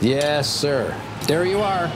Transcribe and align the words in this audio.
Yes, 0.00 0.48
sir. 0.48 0.96
There 1.26 1.44
you 1.44 1.58
are. 1.58 1.88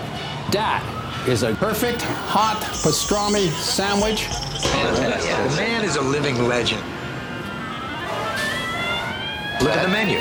That 0.51 0.83
is 1.29 1.45
a 1.45 1.55
perfect 1.55 2.03
hot 2.03 2.61
pastrami 2.83 3.49
sandwich. 3.49 4.27
The 4.27 5.55
man 5.57 5.85
is 5.85 5.95
a 5.95 6.03
living 6.03 6.49
legend. 6.49 6.83
Look 9.63 9.71
at 9.71 9.83
the 9.83 9.89
menu. 9.89 10.19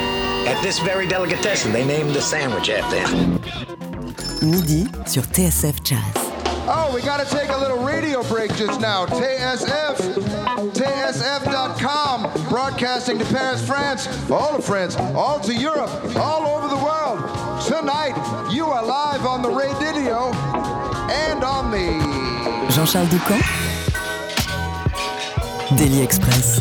At 0.48 0.62
this 0.62 0.78
very 0.80 1.08
delicatessen, 1.08 1.72
they 1.72 1.84
named 1.84 2.12
the 2.12 2.22
sandwich 2.22 2.70
after 2.70 3.00
him. 3.00 3.42
Midi 4.44 4.86
sur 5.08 5.24
TSF 5.24 5.82
Jazz. 5.84 6.32
Oh, 6.68 6.92
we 6.94 7.02
got 7.02 7.26
to 7.26 7.36
take 7.36 7.50
a 7.50 7.58
little 7.58 7.84
radio 7.84 8.22
break 8.24 8.54
just 8.56 8.80
now. 8.80 9.08
TSF, 9.08 9.98
TSF.com, 10.74 12.48
broadcasting 12.48 13.18
to 13.18 13.26
Paris, 13.26 13.66
France, 13.66 14.08
all 14.30 14.56
of 14.56 14.64
France, 14.64 14.96
all 15.16 15.40
to 15.40 15.54
Europe, 15.54 15.90
all 16.16 16.46
over 16.46 16.68
the 16.68 16.76
world. 16.76 16.91
Tonight, 17.82 18.14
you 18.52 18.66
are 18.66 18.86
live 18.86 19.26
on 19.26 19.42
the 19.42 19.50
radio 19.50 20.32
and 21.10 21.44
on 21.44 21.72
the. 21.72 22.72
Jean-Charles 22.72 23.10
Doucan 23.10 23.40
Daily 25.76 26.04
Express. 26.04 26.60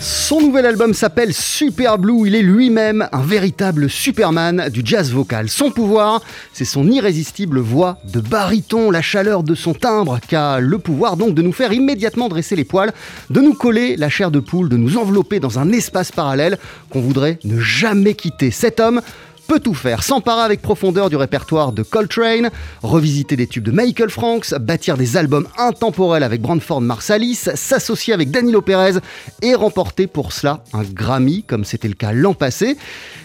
Son 0.00 0.40
nouvel 0.40 0.64
album 0.64 0.94
s'appelle 0.94 1.34
Super 1.34 1.98
Blue. 1.98 2.26
Il 2.26 2.34
est 2.34 2.42
lui-même 2.42 3.06
un 3.12 3.20
véritable 3.20 3.90
Superman 3.90 4.70
du 4.72 4.80
jazz 4.82 5.12
vocal. 5.12 5.50
Son 5.50 5.70
pouvoir, 5.70 6.22
c'est 6.54 6.64
son 6.64 6.90
irrésistible 6.90 7.58
voix 7.58 7.98
de 8.10 8.20
baryton, 8.20 8.90
la 8.90 9.02
chaleur 9.02 9.42
de 9.42 9.54
son 9.54 9.74
timbre, 9.74 10.20
qui 10.26 10.36
a 10.36 10.58
le 10.58 10.78
pouvoir 10.78 11.18
donc 11.18 11.34
de 11.34 11.42
nous 11.42 11.52
faire 11.52 11.74
immédiatement 11.74 12.28
dresser 12.28 12.56
les 12.56 12.64
poils, 12.64 12.92
de 13.28 13.40
nous 13.42 13.52
coller 13.52 13.96
la 13.96 14.08
chair 14.08 14.30
de 14.30 14.40
poule, 14.40 14.70
de 14.70 14.78
nous 14.78 14.96
envelopper 14.96 15.38
dans 15.38 15.58
un 15.58 15.70
espace 15.70 16.12
parallèle 16.12 16.56
qu'on 16.88 17.02
voudrait 17.02 17.38
ne 17.44 17.60
jamais 17.60 18.14
quitter. 18.14 18.50
Cet 18.50 18.80
homme 18.80 19.02
peut 19.50 19.58
tout 19.58 19.74
faire, 19.74 20.04
s'emparer 20.04 20.42
avec 20.42 20.62
profondeur 20.62 21.10
du 21.10 21.16
répertoire 21.16 21.72
de 21.72 21.82
Coltrane, 21.82 22.50
revisiter 22.84 23.34
des 23.34 23.48
tubes 23.48 23.64
de 23.64 23.72
Michael 23.72 24.08
Franks, 24.08 24.54
bâtir 24.54 24.96
des 24.96 25.16
albums 25.16 25.48
intemporels 25.58 26.22
avec 26.22 26.40
Brandford 26.40 26.80
Marsalis, 26.80 27.48
s'associer 27.56 28.14
avec 28.14 28.30
Danilo 28.30 28.62
Perez 28.62 29.00
et 29.42 29.56
remporter 29.56 30.06
pour 30.06 30.32
cela 30.32 30.62
un 30.72 30.84
Grammy, 30.84 31.42
comme 31.42 31.64
c'était 31.64 31.88
le 31.88 31.94
cas 31.94 32.12
l'an 32.12 32.32
passé. 32.32 32.76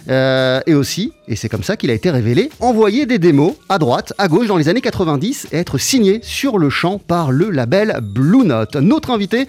Euh, 0.09 0.61
et 0.65 0.73
aussi, 0.73 1.13
et 1.27 1.35
c'est 1.35 1.49
comme 1.49 1.61
ça 1.61 1.77
qu'il 1.77 1.91
a 1.91 1.93
été 1.93 2.09
révélé, 2.09 2.49
envoyer 2.59 3.05
des 3.05 3.19
démos 3.19 3.53
à 3.69 3.77
droite, 3.77 4.13
à 4.17 4.27
gauche 4.27 4.47
dans 4.47 4.57
les 4.57 4.67
années 4.67 4.81
90 4.81 5.49
et 5.51 5.57
être 5.57 5.77
signé 5.77 6.21
sur 6.23 6.57
le 6.57 6.71
champ 6.71 6.97
par 6.97 7.31
le 7.31 7.51
label 7.51 7.99
Blue 8.01 8.45
Note. 8.45 8.75
Notre 8.77 9.11
invité, 9.11 9.47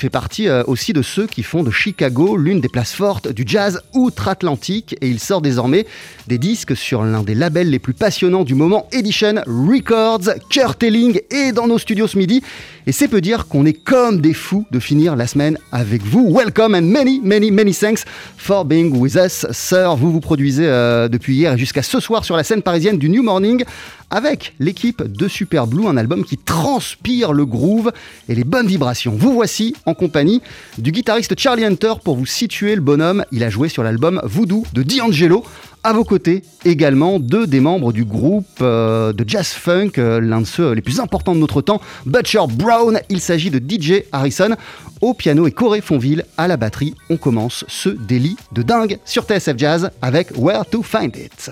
fait 0.00 0.10
partie 0.10 0.48
euh, 0.48 0.62
aussi 0.66 0.92
de 0.92 1.02
ceux 1.02 1.26
qui 1.26 1.42
font 1.42 1.62
de 1.62 1.70
Chicago 1.70 2.36
l'une 2.36 2.60
des 2.60 2.68
places 2.68 2.94
fortes 2.94 3.28
du 3.28 3.44
jazz 3.46 3.82
outre-Atlantique 3.92 4.96
et 5.00 5.08
il 5.08 5.20
sort 5.20 5.42
désormais 5.42 5.86
des 6.26 6.38
disques 6.38 6.74
sur 6.74 7.02
l'un 7.02 7.22
des 7.22 7.34
labels 7.34 7.68
les 7.68 7.78
plus 7.78 7.92
passionnants 7.92 8.44
du 8.44 8.54
moment, 8.54 8.88
Edition 8.92 9.34
Records, 9.46 10.30
Curtailing 10.48 11.20
et 11.30 11.52
dans 11.52 11.66
nos 11.66 11.78
studios 11.78 12.06
ce 12.06 12.16
midi. 12.16 12.42
Et 12.86 12.92
c'est 12.92 13.08
peu 13.08 13.20
dire 13.20 13.46
qu'on 13.46 13.66
est 13.66 13.74
comme 13.74 14.22
des 14.22 14.32
fous 14.32 14.64
de 14.70 14.80
finir 14.80 15.16
la 15.16 15.26
semaine 15.26 15.58
avec 15.70 16.02
vous. 16.02 16.34
Welcome 16.34 16.74
and 16.74 16.82
many, 16.82 17.20
many, 17.22 17.50
many 17.50 17.74
thanks 17.74 18.04
for 18.38 18.64
being 18.64 18.96
with 18.96 19.16
us, 19.16 19.46
sir. 19.52 19.96
Vous 19.96 20.10
vous 20.10 20.20
produisez 20.20 20.66
euh, 20.66 21.08
depuis 21.08 21.34
hier 21.34 21.52
et 21.52 21.58
jusqu'à 21.58 21.82
ce 21.82 22.00
soir 22.00 22.24
sur 22.24 22.36
la 22.36 22.44
scène 22.44 22.62
parisienne 22.62 22.96
du 22.96 23.10
New 23.10 23.22
Morning 23.22 23.64
avec 24.10 24.54
l'équipe 24.58 25.02
de 25.02 25.28
Super 25.28 25.66
Blue, 25.66 25.86
un 25.86 25.96
album 25.96 26.24
qui 26.24 26.36
transpire 26.36 27.32
le 27.32 27.46
groove 27.46 27.92
et 28.28 28.34
les 28.34 28.44
bonnes 28.44 28.66
vibrations. 28.66 29.12
Vous 29.16 29.32
voici 29.32 29.74
en 29.86 29.94
compagnie 29.94 30.42
du 30.78 30.92
guitariste 30.92 31.38
Charlie 31.38 31.64
Hunter 31.64 31.94
pour 32.04 32.16
vous 32.16 32.26
situer 32.26 32.74
le 32.74 32.80
bonhomme. 32.80 33.24
Il 33.32 33.44
a 33.44 33.50
joué 33.50 33.68
sur 33.68 33.82
l'album 33.82 34.20
Voodoo 34.24 34.64
de 34.72 34.82
D'Angelo. 34.82 35.44
À 35.82 35.94
vos 35.94 36.04
côtés 36.04 36.42
également 36.66 37.18
deux 37.18 37.46
des 37.46 37.60
membres 37.60 37.92
du 37.92 38.04
groupe 38.04 38.44
euh, 38.60 39.14
de 39.14 39.24
jazz 39.26 39.48
funk, 39.48 39.92
euh, 39.96 40.20
l'un 40.20 40.42
de 40.42 40.46
ceux 40.46 40.72
les 40.72 40.82
plus 40.82 41.00
importants 41.00 41.34
de 41.34 41.40
notre 41.40 41.62
temps, 41.62 41.80
Butcher 42.04 42.42
Brown. 42.50 43.00
Il 43.08 43.20
s'agit 43.20 43.50
de 43.50 43.58
DJ 43.58 44.02
Harrison 44.12 44.50
au 45.00 45.14
piano 45.14 45.46
et 45.46 45.52
Corey 45.52 45.80
Fonville 45.80 46.26
à 46.36 46.48
la 46.48 46.58
batterie. 46.58 46.94
On 47.08 47.16
commence 47.16 47.64
ce 47.66 47.88
délit 47.88 48.36
de 48.52 48.62
dingue 48.62 48.98
sur 49.06 49.24
TSF 49.24 49.56
Jazz 49.56 49.90
avec 50.02 50.36
Where 50.36 50.66
to 50.66 50.82
Find 50.82 51.16
It. 51.16 51.50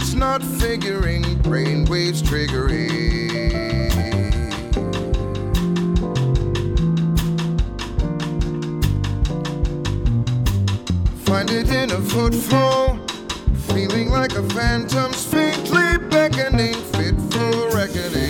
facts 0.00 0.14
not 0.14 0.42
figuring, 0.42 1.22
brainwaves 1.42 2.22
triggering. 2.22 2.90
Find 11.24 11.50
it 11.50 11.70
in 11.70 11.90
a 11.90 12.00
footfall, 12.00 12.98
feeling 13.68 14.10
like 14.10 14.32
a 14.32 14.42
phantom's 14.50 15.24
faintly 15.24 15.98
beckoning, 16.08 16.74
fit 16.74 17.14
for 17.30 17.76
reckoning. 17.76 18.29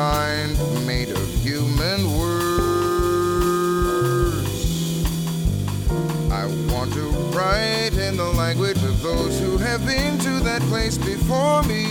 kind 0.00 0.56
made 0.86 1.10
of 1.10 1.28
human 1.42 2.00
words. 2.16 2.40
I 6.32 6.46
want 6.72 6.94
to 6.94 7.06
write 7.36 7.92
in 7.98 8.16
the 8.16 8.32
language 8.34 8.82
of 8.82 9.02
those 9.02 9.38
who 9.38 9.58
have 9.58 9.84
been 9.84 10.18
to 10.20 10.40
that 10.40 10.62
place 10.72 10.96
before 10.96 11.62
me. 11.64 11.89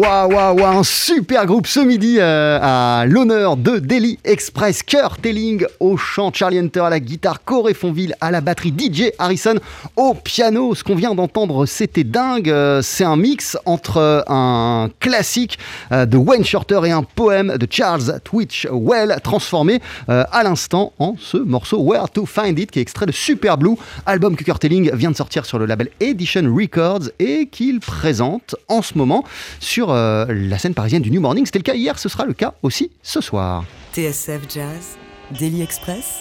Waouh, 0.00 0.32
waouh, 0.32 0.56
waouh, 0.56 0.78
un 0.78 0.82
super 0.82 1.44
groupe 1.44 1.66
ce 1.66 1.78
midi 1.78 2.16
euh, 2.18 2.58
à 2.62 3.04
l'honneur 3.04 3.58
de 3.58 3.78
Daily 3.78 4.18
Express. 4.24 4.82
Kurt 4.82 5.20
Telling 5.20 5.66
au 5.78 5.98
chant, 5.98 6.32
Charlie 6.32 6.58
Hunter 6.58 6.80
à 6.80 6.88
la 6.88 7.00
guitare, 7.00 7.44
Corey 7.44 7.74
Fonville 7.74 8.14
à 8.22 8.30
la 8.30 8.40
batterie, 8.40 8.72
DJ 8.72 9.10
Harrison 9.18 9.56
au 9.96 10.14
piano. 10.14 10.74
Ce 10.74 10.82
qu'on 10.82 10.94
vient 10.94 11.14
d'entendre, 11.14 11.66
c'était 11.66 12.02
dingue. 12.02 12.48
Euh, 12.48 12.80
C'est 12.80 13.04
un 13.04 13.16
mix 13.16 13.58
entre 13.66 14.24
un 14.26 14.88
classique 15.00 15.58
euh, 15.92 16.06
de 16.06 16.16
Wayne 16.16 16.46
Shorter 16.46 16.80
et 16.86 16.92
un 16.92 17.02
poème 17.02 17.58
de 17.58 17.66
Charles 17.70 18.20
Twitchell 18.24 19.20
transformé 19.22 19.82
euh, 20.08 20.24
à 20.32 20.42
l'instant 20.42 20.94
en 20.98 21.16
ce 21.18 21.36
morceau 21.36 21.82
Where 21.82 22.08
to 22.08 22.24
Find 22.24 22.58
It 22.58 22.70
qui 22.70 22.78
est 22.78 22.82
extrait 22.82 23.04
de 23.04 23.12
Super 23.12 23.58
Blue, 23.58 23.76
album 24.06 24.34
que 24.34 24.44
Kurt 24.44 24.62
Telling 24.62 24.94
vient 24.94 25.10
de 25.10 25.16
sortir 25.16 25.44
sur 25.44 25.58
le 25.58 25.66
label 25.66 25.90
Edition 26.00 26.50
Records 26.56 27.10
et 27.18 27.48
qu'il 27.48 27.80
présente 27.80 28.56
en 28.68 28.80
ce 28.80 28.96
moment 28.96 29.24
sur 29.58 29.89
euh, 29.92 30.26
la 30.28 30.58
scène 30.58 30.74
parisienne 30.74 31.02
du 31.02 31.10
New 31.10 31.20
Morning. 31.20 31.44
C'était 31.46 31.58
le 31.58 31.64
cas 31.64 31.74
hier, 31.74 31.98
ce 31.98 32.08
sera 32.08 32.24
le 32.24 32.32
cas 32.34 32.54
aussi 32.62 32.90
ce 33.02 33.20
soir. 33.20 33.64
TSF 33.94 34.40
Jazz, 34.48 34.96
Daily 35.38 35.62
Express, 35.62 36.20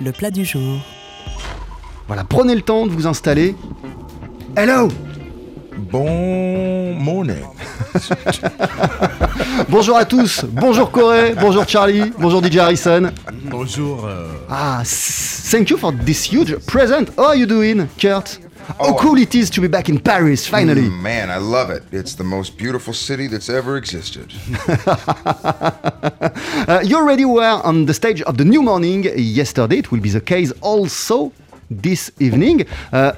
le 0.00 0.12
plat 0.12 0.30
du 0.30 0.44
jour. 0.44 0.78
Voilà, 2.06 2.24
prenez 2.24 2.54
le 2.54 2.62
temps 2.62 2.86
de 2.86 2.92
vous 2.92 3.06
installer. 3.06 3.54
Hello 4.56 4.88
Bon 5.92 6.94
morning. 6.94 7.36
Bonjour 9.68 9.96
à 9.96 10.04
tous, 10.04 10.44
bonjour 10.50 10.90
Corey, 10.90 11.34
bonjour 11.38 11.68
Charlie, 11.68 12.12
bonjour 12.18 12.42
DJ 12.42 12.56
Harrison. 12.58 13.10
Bonjour. 13.44 14.06
euh, 14.06 14.26
Ah, 14.48 14.82
thank 14.84 15.68
you 15.70 15.76
for 15.76 15.92
this 16.04 16.24
huge 16.32 16.56
present. 16.66 17.06
How 17.18 17.24
are 17.26 17.36
you 17.36 17.46
doing, 17.46 17.86
Kurt? 17.98 18.40
How 18.78 18.94
cool 18.98 19.16
it 19.18 19.34
is 19.34 19.48
to 19.50 19.60
be 19.60 19.68
back 19.68 19.88
in 19.88 19.98
Paris, 20.00 20.46
finally. 20.46 20.82
Mm, 20.82 21.00
Man, 21.02 21.30
I 21.30 21.38
love 21.38 21.70
it. 21.70 21.82
It's 21.92 22.14
the 22.14 22.24
most 22.24 22.56
beautiful 22.58 22.92
city 22.94 23.26
that's 23.28 23.48
ever 23.48 23.76
existed. 23.76 24.32
Uh, 26.68 26.80
you 26.82 26.96
already 26.96 27.24
were 27.24 27.60
on 27.64 27.86
the 27.86 27.94
stage 27.94 28.22
of 28.22 28.36
the 28.38 28.44
New 28.44 28.62
Morning 28.62 29.04
yesterday. 29.16 29.78
It 29.78 29.90
will 29.92 30.00
be 30.00 30.10
the 30.10 30.20
case 30.20 30.52
also 30.60 31.32
this 31.70 32.10
evening. 32.18 32.64
Uh, 32.92 33.12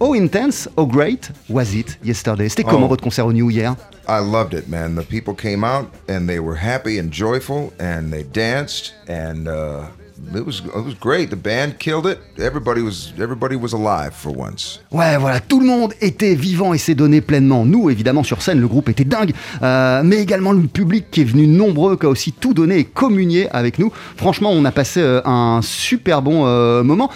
how 0.00 0.12
intense, 0.12 0.68
how 0.76 0.84
great 0.84 1.30
was 1.48 1.74
it 1.74 1.96
yesterday? 2.02 2.48
C'était 2.48 2.62
comment 2.64 2.84
Oh. 2.86 2.88
votre 2.88 3.02
concert 3.02 3.26
au 3.26 3.32
New 3.32 3.50
hier 3.50 3.76
I 4.08 4.20
loved 4.20 4.54
it, 4.54 4.68
man. 4.68 4.94
The 4.94 5.02
people 5.02 5.34
came 5.34 5.64
out 5.64 5.90
and 6.08 6.28
they 6.28 6.38
were 6.38 6.54
happy 6.56 6.98
and 6.98 7.10
joyful 7.10 7.72
and 7.80 8.12
they 8.12 8.22
danced 8.22 8.94
and 9.08 9.48
uh, 9.48 9.86
it 10.34 10.44
was 10.44 10.62
it 10.64 10.84
was 10.84 10.94
great. 10.98 11.30
The 11.30 11.36
band 11.36 11.78
killed 11.78 12.06
it. 12.06 12.18
Everybody 12.38 12.82
was 12.82 13.12
everybody 13.18 13.56
was 13.56 13.72
alive 13.72 14.14
for 14.14 14.32
once. 14.36 14.80
Ouais, 14.90 15.16
voilà, 15.18 15.40
tout 15.40 15.60
le 15.60 15.66
monde 15.66 15.92
était 16.00 16.34
vivant 16.34 16.74
et 16.74 16.78
s'est 16.78 16.94
donné 16.94 17.20
pleinement. 17.20 17.64
Nous, 17.64 17.90
évidemment, 17.90 18.22
sur 18.22 18.42
scène, 18.42 18.60
le 18.60 18.68
groupe 18.68 18.88
était 18.88 19.04
dingue, 19.04 19.32
euh, 19.62 20.02
mais 20.04 20.16
également 20.16 20.52
le 20.52 20.66
public 20.66 21.06
qui 21.10 21.20
est 21.22 21.24
venu 21.24 21.46
nombreux, 21.46 21.96
qui 21.96 22.06
a 22.06 22.08
aussi 22.08 22.32
tout 22.32 22.54
donné 22.54 22.78
et 22.78 22.84
communié 22.84 23.48
avec 23.50 23.78
nous. 23.78 23.92
Franchement, 24.16 24.50
on 24.52 24.64
a 24.64 24.72
passé 24.72 25.00
euh, 25.00 25.20
un 25.24 25.60
super 25.62 26.22
bon 26.22 26.46
euh, 26.46 26.82
moment. 26.82 27.10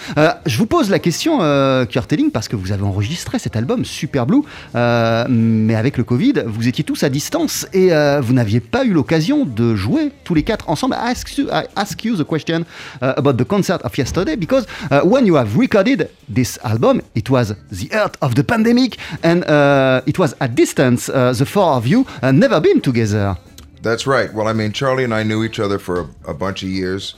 Je 0.46 0.58
vous 0.58 0.66
pose 0.66 0.90
la 0.90 0.98
question, 0.98 1.38
euh, 1.42 1.84
parce 2.32 2.48
que 2.48 2.56
vous 2.56 2.72
avez 2.72 2.82
enregistré 2.82 3.38
cet 3.38 3.56
album 3.56 3.84
Super 3.84 4.26
Blue, 4.26 4.42
mais 4.74 5.74
avec 5.74 5.96
le 5.96 6.04
Covid, 6.04 6.44
vous 6.46 6.68
étiez 6.68 6.84
tous 6.84 7.02
à 7.02 7.08
distance 7.08 7.66
et 7.72 7.90
vous 8.20 8.32
n'aviez 8.32 8.60
pas 8.60 8.84
eu 8.84 8.92
l'occasion 8.92 9.44
de 9.44 9.74
jouer 9.74 10.12
tous 10.24 10.34
les 10.34 10.42
quatre 10.42 10.68
ensemble. 10.68 10.96
Ask 10.98 11.36
you, 11.38 11.48
ask 11.76 12.04
you 12.04 12.16
the 12.16 12.26
question 12.26 12.64
about 13.00 13.36
the 13.36 13.44
concert 13.44 13.80
of 13.82 13.96
yesterday 13.98 14.36
because 14.36 14.66
uh, 14.90 15.00
when 15.02 15.26
you 15.26 15.34
have 15.36 15.56
recorded 15.56 16.10
this 16.28 16.58
album, 16.64 17.00
it 17.14 17.28
was 17.30 17.54
the 17.70 17.86
heart 17.88 18.16
of 18.22 18.34
the 18.34 18.44
pandemic 18.44 18.96
and 19.22 19.44
uh, 19.44 20.02
it 20.06 20.18
was 20.18 20.34
at 20.40 20.54
distance. 20.54 21.08
Uh, 21.08 21.32
the 21.32 21.46
four 21.46 21.72
of 21.74 21.86
you 21.86 22.06
uh, 22.22 22.30
never 22.32 22.60
been 22.60 22.80
together. 22.80 23.36
That's 23.82 24.06
right. 24.06 24.32
Well, 24.34 24.46
I 24.46 24.52
mean, 24.52 24.72
Charlie 24.72 25.04
and 25.04 25.14
I 25.14 25.22
knew 25.22 25.42
each 25.44 25.58
other 25.58 25.78
for 25.78 26.00
a, 26.00 26.30
a 26.30 26.34
bunch 26.34 26.62
of 26.62 26.68
years, 26.68 27.14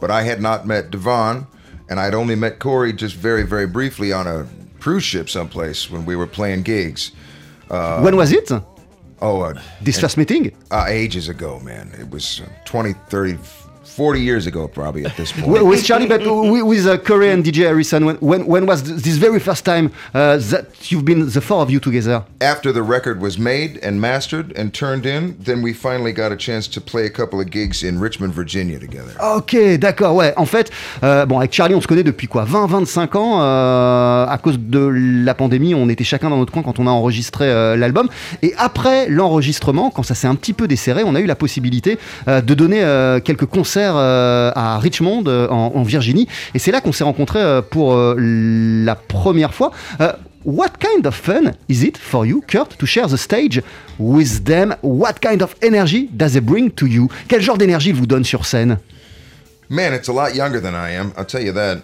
but 0.00 0.10
I 0.10 0.22
had 0.22 0.40
not 0.40 0.64
met 0.66 0.90
Devon, 0.90 1.46
and 1.90 1.98
I'd 1.98 2.14
only 2.14 2.36
met 2.36 2.58
Corey 2.60 2.92
just 2.92 3.16
very, 3.16 3.42
very 3.42 3.66
briefly 3.66 4.12
on 4.12 4.26
a 4.26 4.46
cruise 4.80 5.02
ship 5.04 5.28
someplace 5.28 5.90
when 5.90 6.04
we 6.06 6.14
were 6.14 6.26
playing 6.28 6.62
gigs. 6.62 7.10
when 7.68 8.16
was 8.16 8.30
it? 8.32 8.50
Oh, 9.20 9.40
uh, 9.40 9.54
This 9.80 9.98
first 10.00 10.16
meeting? 10.16 10.52
uh, 10.70 10.84
ages 10.86 11.28
ago, 11.28 11.58
man. 11.60 11.90
It 11.98 12.10
was 12.10 12.40
uh, 12.40 12.48
20, 12.64 12.92
30, 13.08 13.38
40 13.84 14.20
years 14.20 14.46
ago, 14.46 14.66
probably 14.68 15.04
at 15.04 15.16
this 15.16 15.32
point. 15.32 15.46
Wi- 15.46 15.62
with 15.62 15.84
Charlie, 15.84 16.06
but 16.08 16.20
wi- 16.24 16.62
with 16.62 16.86
uh, 16.86 16.96
Corey 16.98 17.30
and 17.30 17.44
DJ 17.44 17.64
Harrison, 17.66 18.04
when, 18.06 18.16
when, 18.16 18.46
when 18.46 18.66
was 18.66 18.82
th- 18.82 18.96
this 19.02 19.16
very 19.16 19.38
first 19.38 19.64
time 19.64 19.90
uh, 20.14 20.36
that 20.50 20.90
you've 20.90 21.04
been 21.04 21.28
the 21.28 21.40
four 21.40 21.60
of 21.62 21.70
you 21.70 21.78
together? 21.80 22.22
After 22.40 22.72
the 22.72 22.82
record 22.82 23.20
was 23.20 23.38
made 23.38 23.78
and 23.82 24.00
mastered 24.00 24.52
and 24.56 24.70
turned 24.72 25.06
in, 25.06 25.36
then 25.38 25.62
we 25.62 25.72
finally 25.72 26.12
got 26.12 26.32
a 26.32 26.36
chance 26.36 26.66
to 26.68 26.80
play 26.80 27.04
a 27.06 27.10
couple 27.10 27.40
of 27.40 27.50
gigs 27.50 27.82
in 27.82 28.00
Richmond, 28.00 28.32
Virginia 28.34 28.78
together. 28.78 29.12
Ok, 29.36 29.54
d'accord, 29.78 30.14
ouais. 30.16 30.32
En 30.36 30.46
fait, 30.46 30.70
euh, 31.02 31.26
bon, 31.26 31.38
avec 31.38 31.52
Charlie, 31.52 31.74
on 31.74 31.80
se 31.80 31.86
connaît 31.86 32.02
depuis 32.02 32.26
quoi 32.26 32.44
20, 32.44 32.66
25 32.66 33.14
ans. 33.16 33.40
euh, 33.42 34.26
à 34.26 34.38
cause 34.38 34.58
de 34.58 34.78
la 35.24 35.34
pandémie, 35.34 35.74
on 35.74 35.88
était 35.88 36.04
chacun 36.04 36.30
dans 36.30 36.38
notre 36.38 36.52
coin 36.52 36.62
quand 36.62 36.78
on 36.78 36.86
a 36.86 36.90
enregistré 36.90 37.46
euh, 37.46 37.76
l'album. 37.76 38.08
Et 38.42 38.54
après 38.56 39.08
l'enregistrement, 39.08 39.90
quand 39.90 40.02
ça 40.02 40.14
s'est 40.14 40.26
un 40.26 40.34
petit 40.34 40.52
peu 40.52 40.66
desserré, 40.66 41.02
on 41.04 41.14
a 41.14 41.20
eu 41.20 41.26
la 41.26 41.34
possibilité 41.34 41.98
de 42.26 42.54
donner 42.54 42.80
quelques 43.24 43.44
concerts 43.46 43.73
euh, 43.80 44.50
à 44.54 44.78
Richmond, 44.78 45.24
euh, 45.26 45.48
en, 45.48 45.72
en 45.74 45.82
Virginie. 45.82 46.28
Et 46.54 46.58
c'est 46.58 46.70
là 46.72 46.80
qu'on 46.80 46.92
s'est 46.92 47.04
rencontrés 47.04 47.40
euh, 47.40 47.62
pour 47.62 47.96
la 47.96 48.94
première 48.94 49.54
fois. 49.54 49.70
What 50.44 50.72
kind 50.78 51.06
of 51.06 51.14
fun 51.14 51.52
is 51.70 51.84
it 51.86 51.96
for 51.96 52.26
you, 52.26 52.42
Kurt, 52.46 52.76
to 52.76 52.84
share 52.84 53.08
the 53.08 53.16
stage 53.16 53.62
with 53.98 54.44
them? 54.44 54.76
What 54.82 55.14
kind 55.22 55.40
of 55.40 55.54
energy 55.62 56.10
does 56.12 56.32
they 56.32 56.40
bring 56.40 56.70
to 56.72 56.86
you? 56.86 57.08
Quel 57.28 57.40
genre 57.40 57.56
d'énergie 57.56 57.92
vous 57.92 58.06
donne 58.06 58.24
sur 58.24 58.44
scène? 58.44 58.78
Man, 59.70 59.94
it's 59.94 60.08
a 60.08 60.12
lot 60.12 60.34
younger 60.34 60.60
than 60.60 60.74
I 60.74 60.94
am. 60.94 61.12
I'll 61.16 61.24
tell 61.24 61.42
you 61.42 61.52
that. 61.54 61.78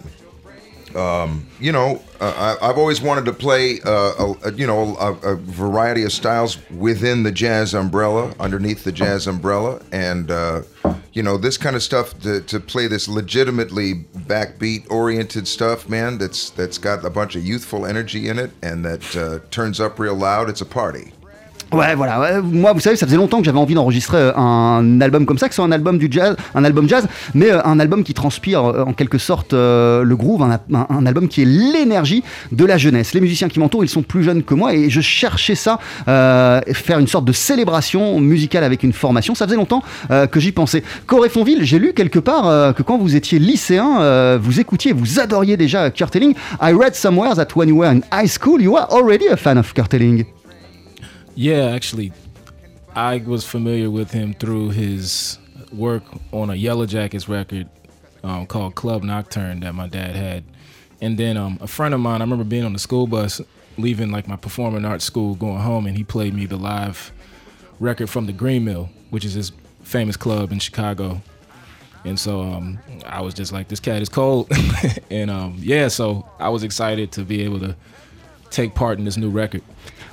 Um, 0.97 1.47
you 1.61 1.73
know, 1.73 2.03
uh, 2.21 2.57
I, 2.61 2.69
I've 2.71 2.79
always 2.79 3.01
wanted 3.01 3.25
to 3.27 3.33
play, 3.33 3.81
uh, 3.85 3.91
a, 4.19 4.35
a- 4.49 4.53
you 4.53 4.67
know, 4.67 4.97
a, 4.97 5.13
a 5.33 5.37
variety 5.37 6.03
of 6.03 6.13
styles 6.13 6.59
within 6.71 7.23
the 7.23 7.31
jazz 7.33 7.75
umbrella, 7.75 8.35
underneath 8.41 8.85
the 8.85 8.93
jazz 8.93 9.27
umbrella, 9.27 9.81
and 9.93 10.31
uh, 10.31 10.63
you 11.13 11.23
know, 11.23 11.37
this 11.37 11.57
kind 11.57 11.75
of 11.77 11.83
stuff 11.83 12.19
to, 12.21 12.41
to 12.43 12.61
play 12.61 12.87
this 12.87 13.09
legitimately 13.09 13.95
backbeat-oriented 14.27 15.47
stuff, 15.49 15.89
man. 15.89 16.19
That's 16.19 16.51
that's 16.51 16.79
got 16.79 17.05
a 17.05 17.11
bunch 17.11 17.37
of 17.37 17.45
youthful 17.45 17.87
energy 17.87 18.29
in 18.29 18.39
it, 18.39 18.51
and 18.63 18.85
that 18.85 19.17
uh, 19.17 19.39
turns 19.51 19.81
up 19.81 19.99
real 19.99 20.15
loud. 20.15 20.49
It's 20.49 20.61
a 20.61 20.67
party. 20.67 21.13
Ouais, 21.73 21.95
voilà. 21.95 22.21
ouais. 22.21 22.41
Moi, 22.43 22.73
vous 22.73 22.81
savez, 22.81 22.97
ça 22.97 23.07
faisait 23.07 23.17
longtemps 23.17 23.39
que 23.39 23.45
j'avais 23.45 23.59
envie 23.59 23.75
d'enregistrer 23.75 24.19
euh, 24.19 24.37
un 24.37 25.01
album 25.01 25.25
comme 25.25 25.39
ça, 25.39 25.49
que 25.49 25.55
ce 25.55 25.57
soit 25.57 25.65
un 25.65 25.73
album 25.73 25.99
du 25.99 26.09
jazz, 26.11 26.37
un 26.55 26.65
album 26.65 26.89
jazz, 26.89 27.07
mais 27.35 27.51
euh, 27.51 27.61
un 27.65 27.79
album 27.79 28.03
qui 28.03 28.13
transpire 28.13 28.65
euh, 28.65 28.85
en 28.85 28.93
quelque 28.93 29.19
sorte 29.19 29.53
le 29.53 30.15
groove, 30.15 30.43
un, 30.43 31.07
album 31.07 31.29
qui 31.29 31.43
est 31.43 31.45
l'énergie 31.45 32.25
de 32.51 32.65
la 32.65 32.77
jeunesse. 32.77 33.15
Les 33.15 33.21
musiciens 33.21 33.49
qui 33.49 33.61
m'entourent, 33.61 33.85
ils 33.85 33.89
sont 33.89 34.03
plus 34.03 34.23
jeunes 34.25 34.43
que 34.43 34.55
moi 34.55 34.75
et 34.75 34.91
je 34.91 35.01
cherchais 35.01 35.55
ça, 35.55 35.79
euh, 36.09 36.61
faire 36.73 36.99
une 36.99 37.07
sorte 37.07 37.25
de 37.25 37.33
célébration 37.33 38.21
musicale 38.21 38.65
avec 38.65 38.83
une 38.83 38.93
formation. 38.93 39.35
Ça 39.35 39.47
faisait 39.47 39.57
longtemps 39.57 39.83
que 40.09 40.41
j'y 40.41 40.53
pensais. 40.53 40.83
Corey 41.07 41.29
Fonville, 41.29 41.65
j'ai 41.65 41.79
lu 41.79 41.93
quelque 41.95 42.19
part 42.19 42.75
que 42.75 42.83
quand 42.83 42.99
vous 42.99 43.17
étiez 43.17 43.39
lycéen, 43.39 44.37
vous 44.39 44.61
écoutiez, 44.61 44.93
vous 44.93 45.21
adoriez 45.21 45.57
déjà 45.57 45.91
Kurt 45.91 46.15
Elling. 46.17 46.35
I 46.61 46.73
read 46.73 46.95
somewhere 46.95 47.35
that 47.35 47.49
when 47.55 47.69
you 47.69 47.77
were 47.77 47.91
in 47.91 48.03
high 48.13 48.29
school, 48.29 48.61
you 48.61 48.73
were 48.73 48.87
already 48.91 49.29
a 49.29 49.37
fan 49.37 49.59
of 49.59 49.73
Kurt 49.73 49.95
Elling. 49.95 50.25
Yeah, 51.41 51.71
actually, 51.71 52.13
I 52.95 53.17
was 53.17 53.47
familiar 53.47 53.91
with 53.91 54.11
him 54.11 54.35
through 54.35 54.73
his 54.73 55.39
work 55.73 56.03
on 56.33 56.51
a 56.51 56.55
Yellow 56.55 56.85
Jackets 56.85 57.31
record 57.31 57.67
um, 58.23 58.47
called 58.47 58.75
Club 58.75 59.03
Nocturne 59.03 59.61
that 59.61 59.75
my 59.75 59.87
dad 59.87 60.17
had. 60.17 60.45
And 61.01 61.17
then 61.17 61.39
um, 61.39 61.57
a 61.63 61.67
friend 61.67 61.95
of 61.95 62.01
mine, 62.01 62.21
I 62.21 62.25
remember 62.25 62.45
being 62.45 62.65
on 62.65 62.75
the 62.75 62.79
school 62.79 63.07
bus, 63.07 63.41
leaving 63.79 64.11
like 64.11 64.29
my 64.29 64.37
performing 64.37 64.85
arts 64.85 65.07
school, 65.07 65.35
going 65.35 65.61
home, 65.61 65.87
and 65.87 65.97
he 65.97 66.05
played 66.05 66.35
me 66.35 66.45
the 66.45 66.59
live 66.59 67.11
record 67.79 68.11
from 68.11 68.27
the 68.27 68.35
Green 68.35 68.67
Mill, 68.67 68.91
which 69.09 69.25
is 69.25 69.35
this 69.35 69.51
famous 69.83 70.19
club 70.19 70.53
in 70.53 70.59
Chicago. 70.59 71.23
And 72.05 72.21
so 72.21 72.43
um, 72.43 72.79
I 73.07 73.23
was 73.23 73.33
just 73.33 73.51
like, 73.51 73.69
this 73.69 73.81
cat 73.81 74.03
is 74.03 74.11
cold. 74.11 74.53
and 75.11 75.31
um, 75.31 75.57
yeah, 75.59 75.89
so 75.89 76.29
I 76.39 76.51
was 76.51 76.65
excited 76.65 77.13
to 77.13 77.25
be 77.25 77.41
able 77.45 77.61
to 77.61 77.77
take 78.51 78.75
part 78.75 78.99
in 78.99 79.07
this 79.07 79.17
new 79.17 79.31
record. 79.31 79.63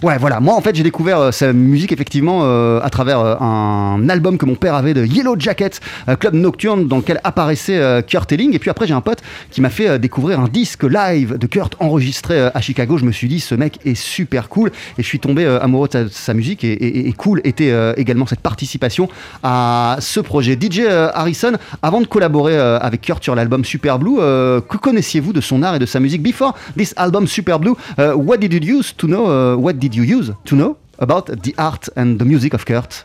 Ouais, 0.03 0.17
voilà. 0.19 0.39
Moi, 0.39 0.53
en 0.53 0.61
fait, 0.61 0.75
j'ai 0.75 0.83
découvert 0.83 1.19
euh, 1.19 1.31
sa 1.31 1.53
musique 1.53 1.91
effectivement 1.91 2.41
euh, 2.43 2.79
à 2.83 2.89
travers 2.91 3.19
euh, 3.19 3.35
un 3.39 4.07
album 4.09 4.37
que 4.37 4.45
mon 4.45 4.55
père 4.55 4.75
avait 4.75 4.93
de 4.93 5.03
Yellow 5.03 5.35
Jacket, 5.39 5.81
euh, 6.07 6.15
club 6.15 6.35
nocturne 6.35 6.87
dans 6.87 6.97
lequel 6.97 7.19
apparaissait 7.23 7.77
euh, 7.77 8.01
Kurt 8.03 8.31
Elling. 8.31 8.53
Et 8.53 8.59
puis 8.59 8.69
après, 8.69 8.85
j'ai 8.85 8.93
un 8.93 9.01
pote 9.01 9.23
qui 9.49 9.59
m'a 9.59 9.71
fait 9.71 9.89
euh, 9.89 9.97
découvrir 9.97 10.39
un 10.39 10.47
disque 10.47 10.83
live 10.83 11.37
de 11.37 11.47
Kurt 11.47 11.75
enregistré 11.79 12.39
euh, 12.39 12.49
à 12.53 12.61
Chicago. 12.61 12.99
Je 12.99 13.05
me 13.05 13.11
suis 13.11 13.27
dit, 13.27 13.39
ce 13.39 13.55
mec 13.55 13.79
est 13.85 13.95
super 13.95 14.49
cool. 14.49 14.71
Et 14.99 15.03
je 15.03 15.07
suis 15.07 15.19
tombé 15.19 15.45
euh, 15.45 15.59
amoureux 15.61 15.87
de 15.87 16.07
sa, 16.11 16.33
musique. 16.35 16.63
Et, 16.63 17.11
cool 17.17 17.41
était 17.43 17.71
euh, 17.71 17.93
également 17.97 18.27
cette 18.27 18.41
participation 18.41 19.09
à 19.41 19.97
ce 19.99 20.19
projet. 20.19 20.59
DJ 20.59 20.81
euh, 20.81 21.09
Harrison, 21.15 21.53
avant 21.81 22.01
de 22.01 22.07
collaborer 22.07 22.55
euh, 22.55 22.77
avec 22.79 23.01
Kurt 23.01 23.23
sur 23.23 23.33
l'album 23.33 23.65
Super 23.65 23.97
Blue, 23.97 24.17
euh, 24.19 24.61
que 24.61 24.77
connaissiez-vous 24.77 25.33
de 25.33 25.41
son 25.41 25.63
art 25.63 25.75
et 25.75 25.79
de 25.79 25.87
sa 25.87 25.99
musique? 25.99 26.21
Before 26.21 26.53
this 26.77 26.93
album 26.97 27.25
Super 27.25 27.59
Blue, 27.59 27.73
what 27.97 28.37
did 28.37 28.53
you 28.53 28.77
use 28.77 28.93
to 28.95 29.07
know? 29.07 29.57
what 29.57 29.73
did 29.73 29.86
you 29.95 30.03
use 30.03 30.31
to 30.45 30.55
know 30.55 30.77
about 30.99 31.27
the 31.43 31.55
art 31.57 31.89
and 31.95 32.19
the 32.19 32.25
music 32.25 32.53
of 32.53 32.65
Kurt? 32.65 33.03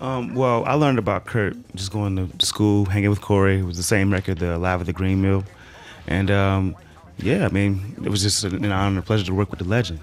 Um, 0.00 0.34
well, 0.34 0.64
I 0.64 0.74
learned 0.74 0.98
about 0.98 1.24
Kurt 1.24 1.56
just 1.74 1.90
going 1.90 2.16
to 2.16 2.46
school, 2.46 2.84
hanging 2.84 3.10
with 3.10 3.20
Corey. 3.20 3.60
It 3.60 3.64
was 3.64 3.76
the 3.76 3.82
same 3.82 4.12
record, 4.12 4.38
the 4.38 4.58
Live 4.58 4.80
at 4.80 4.86
the 4.86 4.92
Green 4.92 5.22
Mill, 5.22 5.44
and 6.06 6.30
um, 6.30 6.76
yeah, 7.18 7.46
I 7.46 7.48
mean, 7.48 7.96
it 8.04 8.10
was 8.10 8.22
just 8.22 8.44
an 8.44 8.64
honor 8.64 8.88
and 8.88 8.98
a 8.98 9.02
pleasure 9.02 9.24
to 9.26 9.34
work 9.34 9.50
with 9.50 9.60
the 9.60 9.64
legend. 9.68 10.00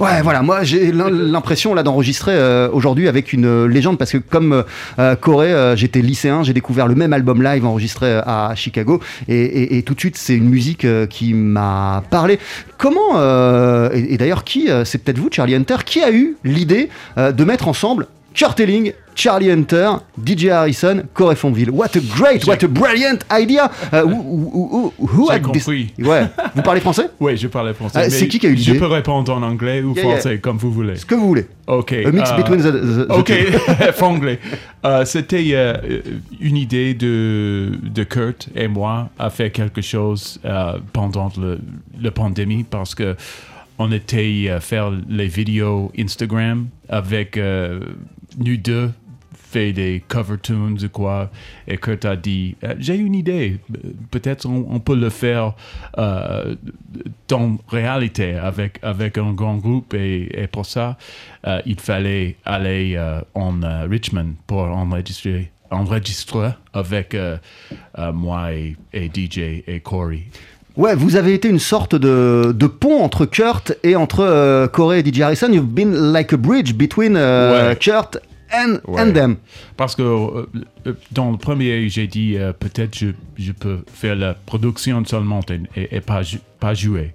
Ouais, 0.00 0.22
voilà, 0.22 0.40
moi 0.40 0.62
j'ai 0.64 0.92
l'im- 0.92 1.10
l'impression 1.10 1.74
là 1.74 1.82
d'enregistrer 1.82 2.32
euh, 2.32 2.70
aujourd'hui 2.72 3.06
avec 3.06 3.34
une 3.34 3.44
euh, 3.44 3.66
légende 3.66 3.98
parce 3.98 4.12
que 4.12 4.16
comme 4.16 4.64
euh, 4.98 5.14
Corey, 5.14 5.52
euh, 5.52 5.76
j'étais 5.76 6.00
lycéen, 6.00 6.42
j'ai 6.42 6.54
découvert 6.54 6.86
le 6.86 6.94
même 6.94 7.12
album 7.12 7.42
live 7.42 7.66
enregistré 7.66 8.14
à 8.24 8.52
Chicago 8.56 8.98
et, 9.28 9.82
tout 9.84 9.92
de 9.94 10.00
suite 10.00 10.16
c'est 10.16 10.34
une 10.34 10.48
musique 10.48 10.86
qui 11.10 11.34
m'a 11.34 12.02
parlé. 12.10 12.38
Comment, 12.78 13.20
et, 13.92 14.14
et 14.14 14.16
d'ailleurs 14.16 14.44
qui, 14.44 14.68
c'est 14.84 14.98
peut-être 15.04 15.18
vous 15.18 15.28
Charlie 15.30 15.54
Hunter, 15.54 15.76
qui 15.84 16.02
a 16.02 16.10
eu 16.10 16.36
l'idée 16.44 16.88
de 17.16 17.44
mettre 17.44 17.68
ensemble 17.68 18.06
Kurt 18.34 18.58
Elling, 18.60 18.92
Charlie 19.20 19.50
Hunter, 19.50 19.98
DJ 20.18 20.48
Harrison, 20.50 21.02
Corey 21.12 21.36
Fonville. 21.36 21.70
What 21.70 21.94
a 21.94 22.00
great, 22.16 22.46
what 22.46 22.62
a 22.64 22.68
brilliant 22.68 23.18
idea! 23.30 23.70
Uh, 23.92 24.00
who, 24.06 24.14
who- 24.16 24.92
who- 24.98 25.28
this- 25.28 25.40
compris. 25.64 25.92
Ouais. 25.98 26.26
Vous 26.54 26.62
parlez 26.62 26.80
français? 26.80 27.10
Oui, 27.20 27.36
je 27.36 27.46
parlais 27.48 27.74
français. 27.74 27.98
Mais 28.04 28.08
c'est 28.10 28.28
qui 28.28 28.38
qui 28.38 28.46
a 28.46 28.50
eu 28.50 28.56
Je 28.56 28.64
l'idée? 28.72 28.78
peux 28.78 28.86
répondre 28.86 29.30
en 29.34 29.42
anglais 29.42 29.82
ou 29.82 29.92
Yeah, 29.94 30.04
yeah. 30.04 30.12
français, 30.16 30.38
comme 30.38 30.56
vous 30.56 30.72
voulez. 30.72 30.96
Ce 30.96 31.04
que 31.04 31.14
vous 31.14 31.26
voulez. 31.28 31.46
Ok. 31.66 31.92
A 31.92 32.10
mix 32.10 32.30
euh, 32.30 32.36
between 32.38 32.62
the, 32.62 33.06
the- 33.08 33.10
Ok, 33.10 33.30
franglais. 33.92 34.38
Euh, 34.86 35.04
C'était 35.04 35.44
euh, 35.52 35.74
une 36.40 36.56
idée 36.56 36.94
de, 36.94 37.72
de 37.82 38.04
Kurt 38.04 38.48
et 38.56 38.68
moi 38.68 39.10
à 39.18 39.28
faire 39.28 39.52
quelque 39.52 39.82
chose 39.82 40.40
euh, 40.46 40.78
pendant 40.94 41.30
le, 41.38 41.58
la 42.00 42.10
pandémie 42.10 42.64
parce 42.64 42.94
que 42.94 43.14
on 43.78 43.92
était 43.92 44.48
à 44.54 44.60
faire 44.60 44.90
les 45.08 45.26
vidéos 45.28 45.92
Instagram 45.98 46.68
avec 46.88 47.36
euh, 47.36 47.80
nous 48.38 48.56
deux 48.56 48.90
fait 49.50 49.72
des 49.72 50.02
cover 50.06 50.36
tunes 50.42 50.78
ou 50.82 50.88
quoi 50.88 51.30
et 51.66 51.76
Kurt 51.76 52.04
a 52.04 52.16
dit 52.16 52.56
euh, 52.64 52.74
j'ai 52.78 52.94
une 52.96 53.14
idée 53.14 53.58
peut-être 54.10 54.46
on, 54.46 54.66
on 54.70 54.78
peut 54.80 54.94
le 54.96 55.10
faire 55.10 55.54
euh, 55.98 56.54
dans 57.28 57.58
réalité 57.68 58.34
avec 58.36 58.78
avec 58.82 59.18
un 59.18 59.32
grand 59.32 59.56
groupe 59.56 59.94
et, 59.94 60.42
et 60.42 60.46
pour 60.46 60.66
ça 60.66 60.96
euh, 61.46 61.60
il 61.66 61.80
fallait 61.80 62.36
aller 62.44 62.94
euh, 62.96 63.20
en 63.34 63.54
Richmond 63.88 64.34
pour 64.46 64.60
enregistrer 64.62 65.50
enregistré 65.70 66.48
avec 66.72 67.14
euh, 67.14 67.36
euh, 67.98 68.12
moi 68.12 68.52
et, 68.52 68.76
et 68.92 69.06
DJ 69.06 69.62
et 69.66 69.80
Corey. 69.80 70.24
Ouais, 70.76 70.94
vous 70.96 71.14
avez 71.16 71.34
été 71.34 71.48
une 71.48 71.58
sorte 71.60 71.94
de, 71.94 72.52
de 72.56 72.66
pont 72.66 73.02
entre 73.02 73.24
Kurt 73.26 73.72
et 73.82 73.94
entre 73.96 74.20
euh, 74.20 74.66
Corey 74.68 75.00
et 75.00 75.04
DJ 75.04 75.20
Harrison. 75.20 75.52
You've 75.52 75.72
been 75.74 75.92
like 76.12 76.32
a 76.32 76.36
bridge 76.36 76.74
between 76.74 77.14
Ouais. 77.16 77.76
Kurt 77.80 78.18
and, 78.52 78.78
Ouais. 78.86 79.00
and 79.02 79.12
them. 79.12 79.36
Parce 79.76 79.94
que 79.94 80.02
euh, 80.02 80.46
euh, 80.86 80.94
dans 81.12 81.30
le 81.30 81.36
premier, 81.38 81.88
j'ai 81.88 82.06
dit 82.06 82.36
euh, 82.36 82.52
peut-être 82.52 82.96
je, 82.98 83.08
je 83.36 83.52
peux 83.52 83.84
faire 83.92 84.16
la 84.16 84.34
production 84.34 85.04
seulement 85.04 85.40
et, 85.50 85.80
et- 85.80 85.96
et 85.96 86.00
pas, 86.00 86.22
pas 86.58 86.74
jouer. 86.74 87.14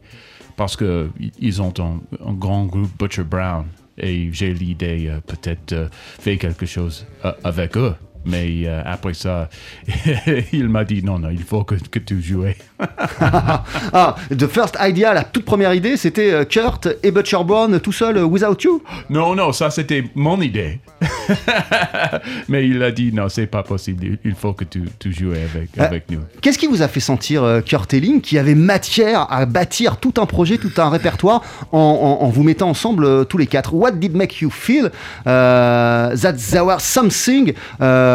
Parce 0.58 0.76
que 0.76 1.10
i- 1.20 1.32
ils 1.40 1.62
ont 1.62 1.74
un, 1.80 2.00
un 2.26 2.34
grand 2.34 2.66
groupe 2.66 2.92
Butcher 2.98 3.24
Brown 3.24 3.66
et 3.98 4.30
j'ai 4.32 4.54
l'idée 4.54 5.08
euh, 5.10 5.20
peut-être 5.26 5.90
faire 6.20 6.38
quelque 6.38 6.66
chose 6.66 7.06
avec 7.44 7.76
eux. 7.78 7.94
Mais 8.26 8.64
euh, 8.66 8.82
après 8.86 9.14
ça, 9.14 9.50
il 10.54 10.68
m'a 10.70 10.84
dit 10.84 11.04
non, 11.04 11.20
non, 11.20 11.30
il 11.32 11.44
faut 11.44 11.64
que, 11.64 11.76
que 11.76 12.00
tu 12.00 12.22
joues. 12.22 12.46
ah, 13.22 14.16
the 14.30 14.48
first 14.48 14.78
idea, 14.80 15.14
la 15.14 15.24
toute 15.24 15.46
première 15.46 15.74
idée, 15.74 15.98
c'était 15.98 16.32
euh, 16.32 16.44
Kurt 16.46 16.88
et 17.04 17.12
Butcher 17.12 17.44
Brown 17.46 17.80
tout 17.80 17.92
seul, 17.92 18.18
euh, 18.18 18.24
without 18.24 18.58
you? 18.64 18.82
Non, 19.10 19.36
non, 19.36 19.52
ça 19.52 19.70
c'était 19.70 20.04
mon 20.16 20.42
idée. 20.42 20.80
Mais 22.50 22.68
il 22.68 22.82
a 22.84 22.92
dit 22.92 23.12
non, 23.14 23.30
c'est 23.30 23.48
pas 23.48 23.64
possible. 23.64 24.18
Il 24.24 24.36
faut 24.36 24.54
que 24.54 24.64
tu, 24.64 24.84
tu 25.00 25.14
joues 25.14 25.32
avec, 25.32 25.70
Euh, 25.78 25.84
avec 25.86 26.10
nous. 26.10 26.20
Qu'est-ce 26.42 26.58
qui 26.58 26.68
vous 26.68 26.82
a 26.82 26.88
fait 26.88 27.00
sentir, 27.00 27.62
Kurt 27.66 27.94
Elling, 27.94 28.22
qui 28.22 28.38
avait 28.38 28.56
matière 28.56 29.28
à 29.32 29.46
bâtir 29.46 29.98
tout 29.98 30.14
un 30.18 30.26
projet, 30.26 30.58
tout 30.58 30.72
un 30.78 30.90
répertoire 30.90 31.42
en, 31.72 31.80
en- 31.80 32.26
en 32.26 32.30
vous 32.30 32.44
mettant 32.44 32.70
ensemble 32.70 33.26
tous 33.28 33.38
les 33.38 33.48
quatre? 33.48 33.74
What 33.74 33.92
did 33.92 34.16
make 34.16 34.42
you 34.42 34.50
feel 34.50 34.86
uh, 34.86 34.90
that 35.26 36.34
there 36.52 36.66
was 36.66 36.80
something 36.80 37.54
uh, 37.80 38.15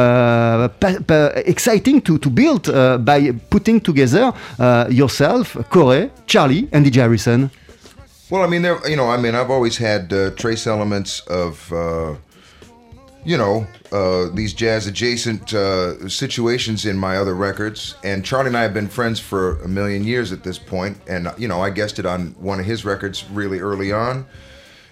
exciting 1.46 2.00
to, 2.02 2.18
to 2.18 2.30
build 2.30 2.68
uh, 2.68 2.98
by 2.98 3.32
putting 3.50 3.80
together 3.80 4.32
uh, 4.58 4.86
yourself, 4.90 5.56
Corey, 5.70 6.10
Charlie, 6.26 6.68
and 6.72 6.86
DJ 6.86 6.96
Harrison 6.96 7.50
Well, 8.30 8.42
I 8.42 8.46
mean, 8.46 8.62
there. 8.62 8.78
You 8.88 8.96
know, 8.96 9.10
I 9.10 9.16
mean, 9.16 9.34
I've 9.34 9.50
always 9.50 9.76
had 9.76 10.12
uh, 10.12 10.30
trace 10.30 10.66
elements 10.66 11.20
of, 11.26 11.72
uh, 11.72 12.14
you 13.24 13.36
know, 13.36 13.66
uh, 13.92 14.28
these 14.34 14.54
jazz 14.54 14.86
adjacent 14.86 15.52
uh, 15.52 16.08
situations 16.08 16.86
in 16.86 16.96
my 16.96 17.16
other 17.16 17.34
records. 17.34 17.96
And 18.04 18.24
Charlie 18.24 18.48
and 18.48 18.56
I 18.56 18.62
have 18.62 18.72
been 18.72 18.88
friends 18.88 19.18
for 19.18 19.60
a 19.62 19.68
million 19.68 20.04
years 20.04 20.30
at 20.30 20.44
this 20.44 20.58
point. 20.58 20.96
And 21.08 21.32
you 21.38 21.48
know, 21.48 21.60
I 21.60 21.70
guessed 21.70 21.98
it 21.98 22.06
on 22.06 22.36
one 22.38 22.60
of 22.60 22.66
his 22.66 22.84
records 22.84 23.24
really 23.32 23.58
early 23.58 23.90
on. 23.90 24.26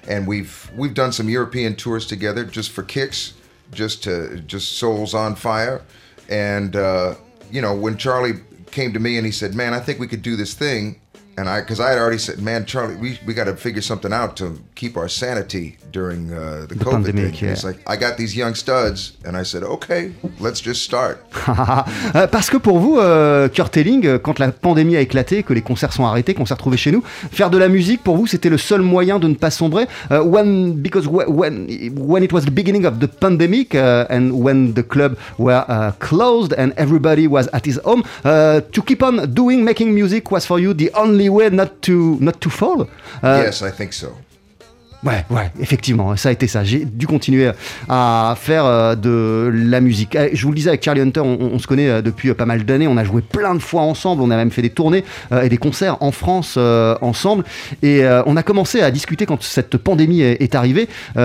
And 0.09 0.27
we've 0.27 0.71
we've 0.75 0.95
done 0.95 1.13
some 1.13 1.29
European 1.29 1.77
tours 1.77 2.07
together 2.07 2.45
just 2.45 2.71
for 2.73 2.83
kicks, 2.83 3.35
just 3.73 4.03
to 4.05 4.41
just 4.41 4.79
souls 4.79 5.15
on 5.15 5.35
fire. 5.35 5.83
And 6.29 6.77
uh, 6.77 7.15
you 7.51 7.63
know, 7.63 7.75
when 7.75 7.97
Charlie 7.97 8.41
came 8.71 8.93
to 8.93 9.01
me 9.01 9.17
and 9.17 9.27
he 9.27 9.33
said, 9.33 9.55
"Man, 9.55 9.75
I 9.75 9.81
think 9.81 9.99
we 9.99 10.09
could 10.09 10.23
do 10.23 10.37
this 10.37 10.55
thing." 10.55 11.01
And 11.39 11.49
I, 11.49 11.61
because 11.61 11.81
I 11.81 11.91
had 11.91 11.99
already 11.99 12.19
said, 12.19 12.39
man, 12.41 12.65
Charlie, 12.67 12.97
we, 12.97 13.19
we 13.27 13.33
got 13.33 13.45
to 13.45 13.55
figure 13.57 13.81
something 13.83 14.13
out 14.13 14.37
to 14.39 14.59
keep 14.75 14.97
our 14.97 15.09
sanity 15.09 15.77
during 15.93 16.33
uh, 16.33 16.67
the, 16.69 16.75
The 16.75 16.85
COVID 16.85 17.05
pandemic, 17.07 17.35
thing. 17.37 17.49
Yeah. 17.49 17.57
like, 17.65 17.79
I 17.87 17.97
got 17.97 18.17
these 18.19 18.37
young 18.37 18.55
studs, 18.55 19.17
and 19.25 19.37
I 19.37 19.45
said, 19.45 19.63
okay, 19.63 20.13
let's 20.41 20.61
just 20.61 20.83
start. 20.83 21.19
Euh, 22.15 22.27
Parce 22.27 22.49
que 22.51 22.57
pour 22.59 22.79
vous, 22.79 22.99
euh, 22.99 23.49
Kurt 23.49 23.77
Elling, 23.77 24.07
euh, 24.07 24.19
quand 24.19 24.39
la 24.39 24.51
pandémie 24.51 24.97
a 24.97 25.01
éclaté, 25.01 25.43
que 25.43 25.53
les 25.53 25.61
concerts 25.63 25.93
sont 25.93 26.05
arrêtés, 26.05 26.35
qu'on 26.35 26.47
s'est 26.47 26.55
retrouvés 26.55 26.77
chez 26.77 26.91
nous, 26.91 27.03
faire 27.31 27.51
de 27.51 27.59
la 27.59 27.69
musique 27.69 28.03
pour 28.03 28.17
vous, 28.17 28.27
c'était 28.27 28.49
le 28.49 28.59
seul 28.59 28.81
moyen 28.83 29.19
de 29.19 29.29
ne 29.29 29.35
pas 29.35 29.51
sombrer? 29.51 29.87
Euh, 30.11 30.23
when, 30.23 30.75
because 30.75 31.07
wh- 31.07 31.29
when, 31.29 31.67
when 31.97 32.23
it 32.23 32.33
was 32.33 32.43
the 32.43 32.51
beginning 32.51 32.85
of 32.87 32.99
the 32.99 33.07
pandemic 33.07 33.75
uh, 33.75 34.07
and 34.11 34.33
when 34.33 34.73
the 34.75 34.83
club 34.83 35.17
were 35.39 35.65
uh, 35.69 35.93
closed 36.01 36.55
and 36.59 36.73
everybody 36.77 37.27
was 37.29 37.49
at 37.53 37.65
his 37.67 37.79
home, 37.85 38.03
uh, 38.25 38.61
to 38.73 38.83
keep 38.83 39.03
on 39.03 39.27
doing, 39.33 39.65
making 39.65 39.95
music 39.95 40.31
was 40.31 40.45
for 40.47 40.59
you 40.59 40.73
the 40.75 40.91
only 40.95 41.28
way 41.29 41.51
not 41.51 41.83
to 41.83 42.17
not 42.21 42.41
to 42.41 42.51
fall. 42.51 42.83
Euh, 43.23 43.43
yes, 43.45 43.63
I 43.63 43.71
think 43.71 43.93
so. 43.93 44.15
Ouais, 45.05 45.25
ouais, 45.31 45.51
effectivement, 45.61 46.17
ça 46.17 46.31
a 46.31 46.33
été 46.33 46.49
ça. 46.49 46.65
J'ai 46.65 46.85
dû 46.85 47.07
continuer 47.07 47.51
à 47.89 48.35
faire 48.37 48.65
euh, 48.65 48.97
de 48.97 49.49
la 49.53 49.81
musique. 49.81 50.17
Eh, 50.17 50.35
Je 50.35 50.43
vous 50.43 50.51
le 50.51 50.57
disais 50.57 50.71
avec 50.71 50.83
Charlie 50.83 51.01
Hunter, 51.01 51.21
on, 51.21 51.57
se 51.61 51.69
connaît 51.69 51.89
euh, 51.89 52.03
depuis 52.03 52.31
euh, 52.31 52.35
pas 52.35 52.47
mal 52.47 52.65
d'années. 52.65 52.89
On 52.89 52.97
a 52.97 53.05
joué 53.05 53.23
plein 53.23 53.55
de 53.55 53.61
fois 53.61 53.83
ensemble. 53.83 54.23
On 54.23 54.31
a 54.33 54.37
même 54.37 54.51
fait 54.51 54.63
des 54.63 54.71
tournées 54.71 55.05
et 55.43 55.49
des 55.49 55.57
concerts 55.57 55.99
en 56.01 56.11
France 56.11 56.57
ensemble. 56.57 57.45
Et 57.83 58.03
on 58.27 58.37
a 58.37 58.43
commencé 58.43 58.81
à 58.81 58.91
discuter 58.91 59.27
quand 59.27 59.43
cette 59.43 59.77
pandémie 59.77 60.23
est, 60.23 60.55
arrivée 60.55 60.89
et 61.17 61.19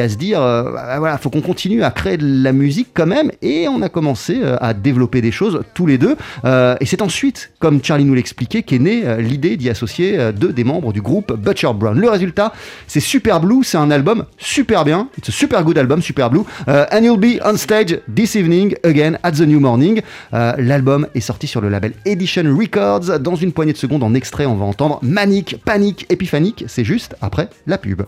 à 0.00 0.08
se 0.08 0.16
dire, 0.16 0.40
euh, 0.40 0.72
bah, 0.72 0.98
voilà, 0.98 1.18
faut 1.18 1.30
qu'on 1.30 1.40
continue 1.40 1.82
à 1.82 1.90
créer 1.90 2.16
de 2.16 2.42
la 2.42 2.52
musique 2.52 2.88
quand 2.94 3.06
même. 3.06 3.30
Et 3.42 3.68
on 3.68 3.82
a 3.82 3.88
commencé 3.88 4.40
à 4.60 4.74
développer 4.74 5.20
des 5.20 5.32
choses 5.32 5.62
tous 5.74 5.86
les 5.86 5.98
deux. 5.98 6.16
Et 6.44 6.86
c'est 6.86 7.02
ensuite, 7.02 7.50
comme 7.58 7.82
Charlie 7.82 8.04
nous 8.04 8.14
l'expliquait, 8.14 8.62
qu'est 8.62 8.78
née 8.78 9.02
l'idée 9.18 9.56
d'y 9.56 9.70
associer 9.70 10.32
deux 10.32 10.52
des 10.52 10.64
membres 10.64 10.92
du 10.92 11.02
groupe 11.02 11.32
Butcher 11.32 11.72
Brown. 11.74 11.98
Le 11.98 12.08
résultat, 12.08 12.52
c'est 12.86 13.00
Super 13.16 13.40
Blue, 13.40 13.64
c'est 13.64 13.78
un 13.78 13.90
album 13.90 14.26
super 14.36 14.84
bien, 14.84 15.08
it's 15.16 15.30
a 15.30 15.32
super 15.32 15.64
good 15.64 15.78
album, 15.78 16.02
Super 16.02 16.28
Blue, 16.28 16.44
Euh, 16.68 16.84
and 16.92 17.00
you'll 17.02 17.16
be 17.18 17.40
on 17.42 17.56
stage 17.56 17.98
this 18.14 18.34
evening 18.34 18.74
again 18.84 19.16
at 19.22 19.32
the 19.32 19.40
New 19.40 19.58
Morning. 19.58 20.02
Euh, 20.34 20.52
L'album 20.58 21.06
est 21.14 21.20
sorti 21.20 21.46
sur 21.46 21.62
le 21.62 21.70
label 21.70 21.94
Edition 22.04 22.42
Records. 22.54 23.18
Dans 23.20 23.34
une 23.34 23.52
poignée 23.52 23.72
de 23.72 23.78
secondes, 23.78 24.02
en 24.02 24.12
extrait, 24.12 24.44
on 24.44 24.56
va 24.56 24.66
entendre 24.66 24.98
Manic, 25.00 25.62
Panique, 25.64 26.04
Épiphanique. 26.10 26.64
C'est 26.68 26.84
juste 26.84 27.16
après 27.22 27.48
la 27.66 27.78
pub. 27.78 28.02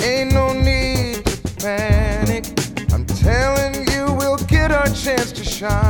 Ain't 0.00 0.32
no 0.32 0.52
need 0.52 1.26
to 1.26 1.54
panic. 1.56 2.46
I'm 2.92 3.04
telling 3.04 3.88
you, 3.90 4.14
we'll 4.16 4.36
get 4.46 4.70
our 4.70 4.86
chance 4.86 5.32
to 5.32 5.42
shine. 5.42 5.87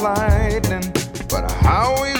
Lightning. 0.00 0.92
But 1.28 1.50
how 1.62 1.96
we 2.02 2.17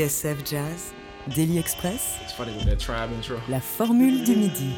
TSF 0.00 0.42
Jazz, 0.46 0.94
Daily 1.34 1.58
Express, 1.58 2.16
It's 2.22 2.32
funny 2.32 2.54
with 2.56 2.64
that 2.64 2.78
tribe 2.80 3.12
intro. 3.12 3.38
la 3.50 3.60
formule 3.60 4.24
du 4.24 4.34
midi. 4.34 4.74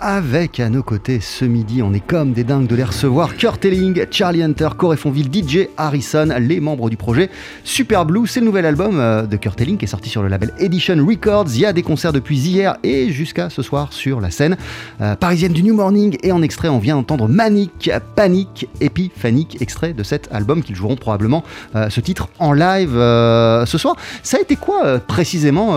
Avec 0.00 0.60
à 0.60 0.68
nos 0.68 0.84
côtés 0.84 1.18
ce 1.18 1.44
midi, 1.44 1.82
on 1.82 1.92
est 1.92 2.06
comme 2.06 2.32
des 2.32 2.44
dingues 2.44 2.68
de 2.68 2.76
les 2.76 2.84
recevoir. 2.84 3.36
Kurt 3.36 3.64
Elling, 3.64 4.06
Charlie 4.12 4.44
Hunter, 4.44 4.68
Corey 4.78 4.96
Fonville, 4.96 5.26
DJ 5.26 5.66
Harrison, 5.76 6.28
les 6.38 6.60
membres 6.60 6.88
du 6.88 6.96
projet 6.96 7.30
Super 7.64 8.06
Blue. 8.06 8.28
C'est 8.28 8.38
le 8.38 8.46
nouvel 8.46 8.64
album 8.64 9.00
euh, 9.00 9.26
de 9.26 9.36
Kurt 9.36 9.60
Elling 9.60 9.76
qui 9.76 9.86
est 9.86 9.88
sorti 9.88 10.08
sur 10.08 10.22
le 10.22 10.28
label 10.28 10.52
Edition 10.60 11.04
Records. 11.04 11.46
Il 11.48 11.58
y 11.58 11.66
a 11.66 11.72
des 11.72 11.82
concerts 11.82 12.12
depuis 12.12 12.38
hier 12.38 12.76
et 12.84 13.10
jusqu'à 13.10 13.50
ce 13.50 13.60
soir 13.60 13.92
sur 13.92 14.20
la 14.20 14.30
scène 14.30 14.56
euh, 15.00 15.16
parisienne 15.16 15.52
du 15.52 15.64
New 15.64 15.74
Morning. 15.74 16.16
Et 16.22 16.30
en 16.30 16.42
extrait, 16.42 16.68
on 16.68 16.78
vient 16.78 16.94
d'entendre 16.94 17.26
Manic, 17.26 17.90
Panic, 18.14 18.68
Epiphanic, 18.80 19.60
extrait 19.60 19.94
de 19.94 20.04
cet 20.04 20.28
album 20.30 20.62
qu'ils 20.62 20.76
joueront 20.76 20.96
probablement 20.96 21.42
euh, 21.74 21.90
ce 21.90 22.00
titre 22.00 22.28
en 22.38 22.52
live 22.52 22.92
ce 22.92 23.78
soir. 23.78 23.96
Ça 24.22 24.36
a 24.36 24.40
été 24.40 24.54
quoi 24.54 25.00
précisément, 25.00 25.72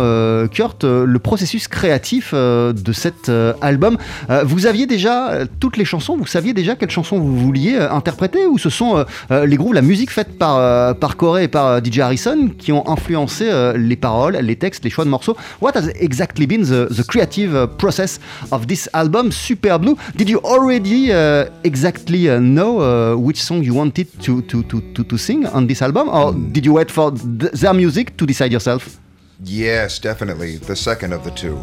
Kurt, 0.49 0.83
le 0.83 1.17
processus 1.17 1.67
créatif 1.67 2.35
de 2.35 2.91
cet 2.93 3.31
album? 3.61 3.97
Vous 4.43 4.65
aviez 4.65 4.85
déjà 4.85 5.31
euh, 5.31 5.45
toutes 5.59 5.77
les 5.77 5.85
chansons, 5.85 6.17
vous 6.17 6.25
saviez 6.25 6.53
déjà 6.53 6.75
quelles 6.75 6.89
chansons 6.89 7.19
vous 7.19 7.37
vouliez 7.37 7.75
euh, 7.75 7.91
interpréter 7.91 8.45
ou 8.45 8.57
ce 8.57 8.69
sont 8.69 8.97
euh, 8.97 9.03
euh, 9.31 9.45
les 9.45 9.57
grooves, 9.57 9.73
la 9.73 9.81
musique 9.81 10.11
faite 10.11 10.37
par, 10.37 10.57
euh, 10.57 10.93
par 10.93 11.17
Corey 11.17 11.45
et 11.45 11.47
par 11.47 11.67
euh, 11.67 11.79
DJ 11.83 11.99
Harrison 11.99 12.49
qui 12.57 12.71
ont 12.71 12.87
influencé 12.89 13.45
euh, 13.49 13.77
les 13.77 13.95
paroles, 13.95 14.37
les 14.41 14.55
textes, 14.55 14.83
les 14.83 14.89
choix 14.89 15.05
de 15.05 15.09
morceaux? 15.09 15.35
What 15.61 15.71
has 15.75 15.89
exactly 15.99 16.47
been 16.47 16.63
the, 16.63 16.89
the 16.93 17.05
creative 17.05 17.67
process 17.77 18.19
of 18.51 18.67
this 18.67 18.89
album, 18.93 19.31
Super 19.31 19.79
Blue 19.79 19.95
Did 20.15 20.29
you 20.29 20.39
already 20.43 21.11
uh, 21.11 21.45
exactly 21.63 22.27
know 22.39 22.79
uh, 22.81 23.15
which 23.15 23.41
song 23.41 23.63
you 23.63 23.73
wanted 23.73 24.07
to, 24.21 24.41
to, 24.43 24.63
to, 24.63 24.81
to, 24.93 25.03
to 25.03 25.17
sing 25.17 25.45
on 25.47 25.67
this 25.67 25.81
album? 25.81 26.09
Or 26.09 26.33
did 26.33 26.65
you 26.65 26.73
wait 26.73 26.91
for 26.91 27.11
th- 27.11 27.51
their 27.53 27.73
music 27.73 28.17
to 28.17 28.25
decide 28.25 28.51
yourself? 28.51 28.99
Yes, 29.43 29.99
definitely. 29.99 30.57
The 30.57 30.75
second 30.75 31.13
of 31.13 31.23
the 31.23 31.31
two. 31.31 31.57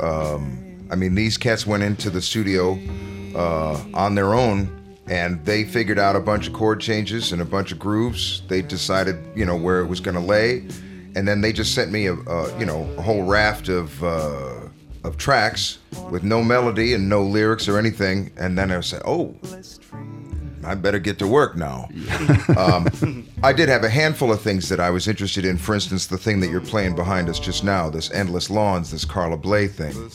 Um, 0.00 0.67
I 0.90 0.96
mean, 0.96 1.14
these 1.14 1.36
cats 1.36 1.66
went 1.66 1.82
into 1.82 2.10
the 2.10 2.22
studio 2.22 2.78
uh, 3.34 3.82
on 3.94 4.14
their 4.14 4.34
own 4.34 4.74
and 5.06 5.44
they 5.44 5.64
figured 5.64 5.98
out 5.98 6.16
a 6.16 6.20
bunch 6.20 6.48
of 6.48 6.52
chord 6.52 6.80
changes 6.80 7.32
and 7.32 7.40
a 7.40 7.44
bunch 7.44 7.72
of 7.72 7.78
grooves. 7.78 8.42
They 8.48 8.62
decided, 8.62 9.16
you 9.34 9.44
know, 9.44 9.56
where 9.56 9.80
it 9.80 9.86
was 9.86 10.00
going 10.00 10.16
to 10.16 10.20
lay. 10.20 10.66
And 11.14 11.26
then 11.26 11.40
they 11.40 11.52
just 11.52 11.74
sent 11.74 11.90
me 11.90 12.06
a, 12.06 12.14
a 12.14 12.58
you 12.58 12.66
know, 12.66 12.82
a 12.98 13.02
whole 13.02 13.22
raft 13.22 13.68
of, 13.68 14.02
uh, 14.04 14.60
of 15.04 15.16
tracks 15.16 15.78
with 16.10 16.22
no 16.22 16.42
melody 16.42 16.94
and 16.94 17.08
no 17.08 17.22
lyrics 17.22 17.68
or 17.68 17.78
anything. 17.78 18.30
And 18.36 18.58
then 18.58 18.70
I 18.70 18.80
said, 18.80 19.02
oh, 19.04 19.34
I 20.64 20.74
better 20.74 20.98
get 20.98 21.18
to 21.20 21.26
work 21.26 21.56
now. 21.56 21.88
um, 22.56 22.88
I 23.42 23.52
did 23.52 23.68
have 23.68 23.84
a 23.84 23.88
handful 23.88 24.32
of 24.32 24.40
things 24.40 24.68
that 24.68 24.80
I 24.80 24.90
was 24.90 25.08
interested 25.08 25.44
in. 25.44 25.56
For 25.58 25.74
instance, 25.74 26.06
the 26.06 26.18
thing 26.18 26.40
that 26.40 26.50
you're 26.50 26.60
playing 26.60 26.94
behind 26.94 27.28
us 27.28 27.38
just 27.38 27.64
now, 27.64 27.88
this 27.90 28.10
Endless 28.10 28.50
Lawns, 28.50 28.90
this 28.90 29.04
Carla 29.04 29.36
Bley 29.36 29.68
thing. 29.68 30.10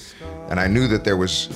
and 0.50 0.60
I 0.60 0.68
knew 0.68 0.88
that 0.88 1.04
there 1.04 1.18
was 1.18 1.50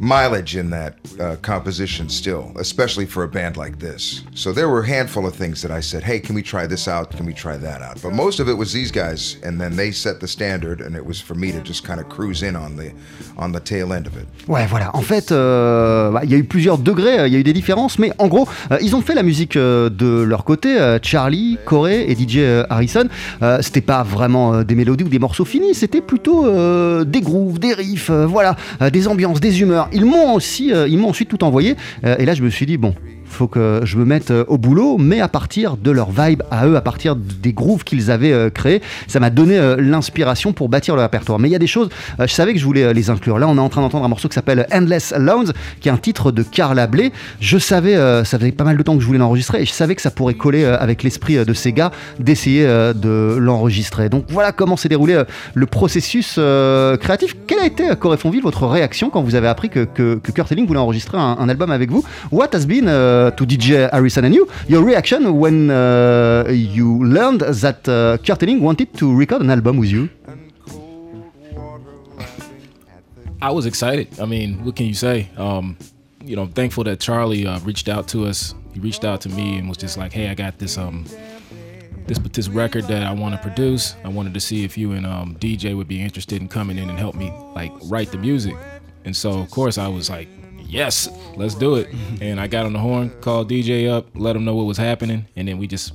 mileage 0.00 0.56
in 0.56 0.70
that 0.70 0.94
uh, 1.20 1.36
composition 1.42 2.08
still, 2.08 2.50
especially 2.58 3.04
for 3.04 3.22
a 3.22 3.28
band 3.28 3.56
like 3.58 3.78
this. 3.78 4.22
So 4.34 4.50
there 4.52 4.68
were 4.68 4.80
a 4.80 4.86
handful 4.88 5.26
of 5.26 5.34
things 5.36 5.60
that 5.60 5.70
I 5.70 5.80
said, 5.82 6.02
"Hey, 6.02 6.20
can 6.20 6.34
we 6.34 6.42
try 6.42 6.66
this 6.66 6.88
out? 6.88 7.10
Can 7.16 7.26
we 7.26 7.34
try 7.34 7.58
that 7.58 7.82
out?" 7.82 8.00
But 8.02 8.12
most 8.14 8.40
of 8.40 8.48
it 8.48 8.56
was 8.56 8.72
these 8.72 8.90
guys, 8.90 9.36
and 9.44 9.60
then 9.60 9.76
they 9.76 9.92
set 9.92 10.18
the 10.20 10.26
standard, 10.26 10.80
and 10.80 10.96
it 10.96 11.04
was 11.04 11.20
for 11.20 11.34
me 11.36 11.52
to 11.52 11.60
just 11.62 11.84
kind 11.86 12.00
of 12.00 12.08
cruise 12.08 12.42
in 12.42 12.56
on 12.56 12.76
the 12.76 12.92
on 13.36 13.52
the 13.52 13.60
tail 13.60 13.92
end 13.92 14.06
of 14.06 14.14
it. 14.16 14.26
Ouais, 14.48 14.66
voilà. 14.66 14.90
En 14.96 15.02
fait, 15.02 15.32
euh, 15.32 16.10
bah, 16.10 16.22
il 16.24 16.30
y 16.30 16.34
a 16.34 16.38
eu 16.38 16.44
plusieurs 16.44 16.78
degrés, 16.78 17.18
euh, 17.18 17.26
il 17.28 17.34
y 17.34 17.36
a 17.36 17.38
eu 17.38 17.44
des 17.44 17.52
différences, 17.52 17.98
mais 17.98 18.10
en 18.18 18.28
gros, 18.28 18.48
euh, 18.72 18.78
ils 18.80 18.96
ont 18.96 19.02
fait 19.02 19.14
la 19.14 19.22
musique 19.22 19.56
euh, 19.56 19.90
de 19.90 20.22
leur 20.22 20.44
côté. 20.44 20.80
euh, 20.80 20.98
Charlie, 21.02 21.58
Corey 21.66 22.06
et 22.10 22.14
DJ 22.14 22.38
euh, 22.38 22.64
Harrison. 22.70 23.08
Euh, 23.42 23.58
c'était 23.60 23.80
pas 23.82 24.02
vraiment 24.02 24.54
euh, 24.54 24.64
des 24.64 24.74
mélodies 24.74 25.04
ou 25.04 25.08
des 25.08 25.18
morceaux 25.18 25.44
finis, 25.44 25.74
c'était 25.74 26.00
plutôt 26.00 26.46
euh, 26.46 27.04
des 27.04 27.20
grooves, 27.20 27.58
des 27.58 27.74
riffs, 27.74 28.08
euh, 28.10 28.24
voilà, 28.26 28.56
euh, 28.80 28.88
des 28.90 29.06
ambiances, 29.08 29.40
des 29.40 29.60
humeurs. 29.60 29.88
Ils 29.92 30.04
m'ont 30.04 30.34
aussi, 30.34 30.72
euh, 30.72 30.88
ils 30.88 30.98
m'ont 30.98 31.08
ensuite 31.08 31.28
tout 31.28 31.42
envoyé. 31.44 31.76
Euh, 32.04 32.16
et 32.18 32.24
là, 32.24 32.34
je 32.34 32.42
me 32.42 32.50
suis 32.50 32.66
dit 32.66 32.76
bon. 32.76 32.94
Faut 33.30 33.48
que 33.48 33.80
je 33.84 33.96
me 33.96 34.04
mette 34.04 34.30
euh, 34.30 34.44
au 34.48 34.58
boulot, 34.58 34.98
mais 34.98 35.20
à 35.20 35.28
partir 35.28 35.76
de 35.78 35.90
leur 35.90 36.10
vibe 36.10 36.42
à 36.50 36.66
eux, 36.66 36.76
à 36.76 36.80
partir 36.82 37.16
des 37.16 37.52
grooves 37.52 37.84
qu'ils 37.84 38.10
avaient 38.10 38.32
euh, 38.32 38.50
créés, 38.50 38.82
ça 39.06 39.20
m'a 39.20 39.30
donné 39.30 39.58
euh, 39.58 39.76
l'inspiration 39.78 40.52
pour 40.52 40.68
bâtir 40.68 40.96
le 40.96 41.02
répertoire. 41.02 41.38
Mais 41.38 41.48
il 41.48 41.52
y 41.52 41.56
a 41.56 41.60
des 41.60 41.66
choses, 41.66 41.88
je 42.18 42.26
savais 42.26 42.52
que 42.52 42.58
je 42.58 42.64
voulais 42.64 42.92
les 42.92 43.08
inclure. 43.08 43.38
Là, 43.38 43.48
on 43.48 43.56
est 43.56 43.60
en 43.60 43.68
train 43.68 43.80
d'entendre 43.80 44.04
un 44.04 44.08
morceau 44.08 44.28
qui 44.28 44.34
s'appelle 44.34 44.66
Endless 44.72 45.14
Loans, 45.16 45.52
qui 45.80 45.88
est 45.88 45.92
un 45.92 45.96
titre 45.96 46.32
de 46.32 46.42
Carla 46.42 46.86
Bley. 46.86 47.12
Je 47.40 47.58
savais, 47.58 47.94
ça 48.24 48.38
faisait 48.38 48.52
pas 48.52 48.64
mal 48.64 48.76
de 48.76 48.82
temps 48.82 48.94
que 48.94 49.00
je 49.00 49.06
voulais 49.06 49.18
l'enregistrer, 49.18 49.62
et 49.62 49.64
je 49.64 49.72
savais 49.72 49.94
que 49.94 50.02
ça 50.02 50.10
pourrait 50.10 50.34
coller 50.34 50.64
avec 50.64 51.02
l'esprit 51.02 51.44
de 51.44 51.54
ces 51.54 51.72
gars 51.72 51.90
d'essayer 52.18 52.64
de 52.64 53.36
l'enregistrer. 53.38 54.08
Donc 54.08 54.24
voilà 54.28 54.52
comment 54.52 54.76
s'est 54.76 54.88
déroulé 54.88 55.22
le 55.54 55.66
processus 55.66 56.38
créatif. 57.00 57.36
Quelle 57.46 57.60
a 57.60 57.66
été, 57.66 57.90
euh, 57.90 57.94
Corey 57.94 58.16
Fonville, 58.16 58.42
votre 58.42 58.66
réaction 58.66 59.10
quand 59.10 59.22
vous 59.22 59.34
avez 59.34 59.48
appris 59.48 59.68
que, 59.68 59.80
que, 59.80 60.16
que 60.16 60.32
Kurt 60.32 60.50
Elling 60.52 60.66
voulait 60.66 60.80
enregistrer 60.80 61.18
un, 61.18 61.36
un 61.38 61.48
album 61.48 61.70
avec 61.70 61.90
vous? 61.90 62.04
What 62.30 62.48
has 62.54 62.66
been, 62.66 62.86
uh, 63.20 63.30
to 63.32 63.44
DJ 63.44 63.90
Harrison 63.90 64.24
and 64.24 64.34
you, 64.34 64.48
your 64.68 64.82
reaction 64.82 65.38
when 65.38 65.70
uh, 65.70 66.44
you 66.48 67.04
learned 67.04 67.40
that 67.40 67.88
uh, 67.88 68.18
wanted 68.60 68.88
to 68.94 69.14
record 69.14 69.42
an 69.42 69.50
album 69.50 69.76
with 69.78 69.90
you 69.90 70.08
I 73.42 73.50
was 73.50 73.64
excited. 73.64 74.20
I 74.20 74.26
mean, 74.26 74.64
what 74.64 74.76
can 74.76 74.86
you 74.86 74.94
say? 74.94 75.30
Um, 75.38 75.78
you 76.22 76.36
know, 76.36 76.42
I'm 76.42 76.52
thankful 76.52 76.84
that 76.84 77.00
Charlie 77.00 77.46
uh, 77.46 77.58
reached 77.60 77.88
out 77.88 78.06
to 78.08 78.26
us. 78.26 78.54
He 78.74 78.80
reached 78.80 79.04
out 79.04 79.22
to 79.22 79.28
me 79.30 79.56
and 79.56 79.66
was 79.66 79.78
just 79.78 79.96
like, 79.96 80.12
"Hey, 80.12 80.28
I 80.28 80.34
got 80.34 80.58
this 80.58 80.76
um 80.76 81.06
this 82.06 82.18
this 82.18 82.48
record 82.48 82.84
that 82.88 83.02
I 83.02 83.12
want 83.12 83.34
to 83.34 83.40
produce. 83.40 83.96
I 84.04 84.08
wanted 84.08 84.34
to 84.34 84.40
see 84.40 84.64
if 84.64 84.76
you 84.76 84.92
and 84.92 85.06
um, 85.06 85.36
DJ 85.36 85.74
would 85.74 85.88
be 85.88 86.02
interested 86.02 86.42
in 86.42 86.48
coming 86.48 86.76
in 86.76 86.90
and 86.90 86.98
help 86.98 87.14
me 87.14 87.32
like 87.54 87.72
write 87.84 88.12
the 88.12 88.18
music." 88.18 88.56
And 89.06 89.16
so, 89.16 89.38
of 89.38 89.50
course, 89.50 89.78
I 89.78 89.88
was 89.88 90.10
like, 90.10 90.28
"Yes, 90.70 91.08
let's 91.36 91.54
do 91.54 91.76
it." 91.76 91.88
and 92.20 92.40
I 92.40 92.46
got 92.46 92.66
on 92.66 92.72
the 92.72 92.78
horn, 92.78 93.10
called 93.20 93.50
DJ 93.50 93.90
up, 93.90 94.06
let 94.14 94.36
him 94.36 94.44
know 94.44 94.54
what 94.54 94.64
was 94.64 94.78
happening, 94.78 95.26
and 95.36 95.48
then 95.48 95.58
we 95.58 95.66
just 95.66 95.92